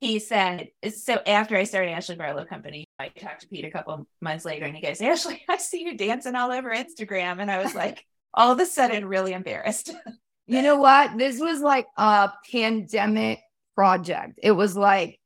He 0.00 0.18
said, 0.18 0.68
so 0.96 1.14
after 1.26 1.56
I 1.56 1.64
started 1.64 1.90
Ashley 1.90 2.16
Barlow 2.16 2.46
Company, 2.46 2.86
I 2.98 3.08
talked 3.08 3.42
to 3.42 3.48
Pete 3.48 3.66
a 3.66 3.70
couple 3.70 4.06
months 4.22 4.46
later 4.46 4.64
and 4.64 4.74
he 4.74 4.80
goes, 4.82 5.00
Ashley, 5.02 5.42
I 5.48 5.58
see 5.58 5.84
you 5.84 5.96
dancing 5.96 6.34
all 6.34 6.50
over 6.50 6.70
Instagram. 6.70 7.40
And 7.40 7.50
I 7.50 7.62
was 7.62 7.74
like, 7.74 8.04
all 8.34 8.52
of 8.52 8.60
a 8.60 8.66
sudden, 8.66 9.04
really 9.04 9.34
embarrassed. 9.34 9.92
You 10.46 10.62
know 10.62 10.76
what? 10.76 11.18
This 11.18 11.38
was 11.38 11.60
like 11.60 11.86
a 11.96 12.32
pandemic 12.50 13.40
project. 13.76 14.40
It 14.42 14.52
was 14.52 14.76
like 14.76 15.19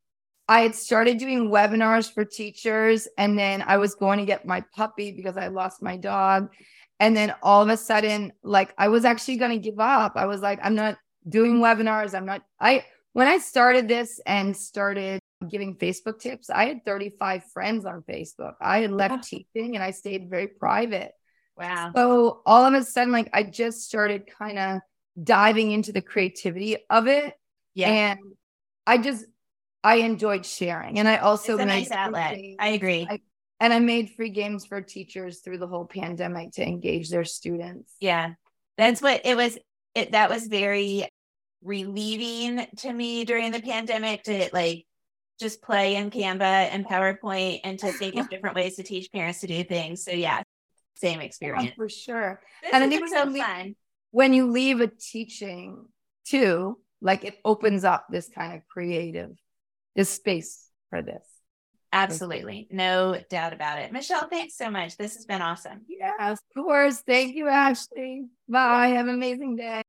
I 0.48 0.60
had 0.60 0.74
started 0.74 1.18
doing 1.18 1.48
webinars 1.48 2.12
for 2.12 2.24
teachers, 2.24 3.08
and 3.16 3.38
then 3.38 3.62
I 3.66 3.78
was 3.78 3.94
going 3.94 4.18
to 4.18 4.26
get 4.26 4.46
my 4.46 4.62
puppy 4.74 5.12
because 5.12 5.36
I 5.36 5.48
lost 5.48 5.82
my 5.82 5.96
dog. 5.96 6.52
And 7.00 7.16
then 7.16 7.34
all 7.42 7.62
of 7.62 7.68
a 7.68 7.76
sudden, 7.76 8.32
like 8.42 8.74
I 8.78 8.88
was 8.88 9.04
actually 9.04 9.36
going 9.36 9.50
to 9.50 9.58
give 9.58 9.80
up. 9.80 10.12
I 10.16 10.26
was 10.26 10.42
like, 10.42 10.60
I'm 10.62 10.74
not 10.74 10.98
doing 11.28 11.60
webinars. 11.60 12.14
I'm 12.14 12.26
not, 12.26 12.42
I, 12.60 12.84
when 13.14 13.26
I 13.26 13.38
started 13.38 13.88
this 13.88 14.20
and 14.26 14.56
started 14.56 15.20
giving 15.48 15.76
Facebook 15.76 16.20
tips, 16.20 16.50
I 16.50 16.66
had 16.66 16.84
35 16.84 17.44
friends 17.52 17.84
on 17.84 18.02
Facebook. 18.02 18.54
I 18.60 18.80
had 18.80 18.92
left 18.92 19.14
ah. 19.14 19.20
teaching 19.22 19.74
and 19.74 19.82
I 19.82 19.90
stayed 19.90 20.30
very 20.30 20.46
private. 20.46 21.12
Wow. 21.56 21.92
So 21.94 22.42
all 22.46 22.64
of 22.64 22.74
a 22.74 22.82
sudden, 22.84 23.12
like 23.12 23.30
I 23.32 23.42
just 23.44 23.82
started 23.82 24.28
kind 24.38 24.58
of 24.58 24.80
diving 25.22 25.70
into 25.72 25.92
the 25.92 26.02
creativity 26.02 26.76
of 26.90 27.06
it. 27.06 27.34
Yeah. 27.74 27.88
And 27.88 28.18
I 28.86 28.98
just 28.98 29.24
I 29.84 29.96
enjoyed 29.96 30.44
sharing. 30.46 30.98
And 30.98 31.06
I 31.06 31.18
also 31.18 31.54
it's 31.54 31.62
a 31.62 31.66
nice 31.66 31.88
free 31.88 31.96
outlet. 31.96 32.34
games. 32.36 32.56
I 32.58 32.68
agree. 32.68 33.06
I- 33.08 33.20
and 33.60 33.72
I 33.72 33.78
made 33.78 34.10
free 34.10 34.30
games 34.30 34.66
for 34.66 34.80
teachers 34.80 35.38
through 35.40 35.58
the 35.58 35.66
whole 35.68 35.84
pandemic 35.86 36.52
to 36.54 36.62
engage 36.66 37.08
their 37.10 37.24
students. 37.24 37.94
Yeah. 38.00 38.34
That's 38.76 39.00
what 39.00 39.20
it 39.24 39.36
was. 39.36 39.56
It 39.94 40.10
that 40.12 40.28
was 40.28 40.48
very 40.48 41.06
relieving 41.62 42.66
to 42.78 42.92
me 42.92 43.24
during 43.24 43.52
the 43.52 43.60
pandemic 43.60 44.22
to 44.24 44.48
like 44.52 44.84
just 45.40 45.62
play 45.62 45.96
in 45.96 46.10
Canva 46.10 46.40
and 46.42 46.84
PowerPoint 46.86 47.60
and 47.64 47.78
to 47.80 47.90
think 47.92 48.16
of 48.16 48.28
different 48.30 48.54
ways 48.56 48.76
to 48.76 48.82
teach 48.82 49.10
parents 49.12 49.40
to 49.40 49.46
do 49.46 49.64
things. 49.64 50.04
So 50.04 50.10
yeah, 50.12 50.42
same 50.96 51.20
Yeah, 51.20 51.26
experience. 51.26 51.72
for 51.76 51.88
sure. 51.88 52.40
This 52.62 52.70
And 52.72 52.84
I 52.84 52.88
think 52.88 53.02
when 53.02 53.10
so 53.10 53.26
we- 53.32 53.40
fun. 53.40 53.76
When 54.10 54.32
you 54.32 54.50
leave 54.50 54.80
a 54.80 54.86
teaching 54.86 55.86
too, 56.24 56.78
like 57.00 57.24
it 57.24 57.36
opens 57.44 57.82
up 57.84 58.06
this 58.10 58.28
kind 58.28 58.54
of 58.54 58.66
creative, 58.68 59.36
this 59.94 60.10
space 60.10 60.68
for 60.90 61.02
this. 61.02 61.22
Absolutely. 61.92 62.66
No 62.70 63.20
doubt 63.30 63.52
about 63.52 63.78
it. 63.78 63.92
Michelle, 63.92 64.28
thanks 64.28 64.56
so 64.56 64.68
much. 64.68 64.96
This 64.96 65.14
has 65.14 65.26
been 65.26 65.40
awesome. 65.40 65.82
Yes, 65.88 66.38
of 66.56 66.64
course. 66.64 67.00
Thank 67.06 67.36
you, 67.36 67.48
Ashley. 67.48 68.24
Bye. 68.48 68.88
Have 68.88 69.06
an 69.06 69.14
amazing 69.14 69.56
day. 69.56 69.82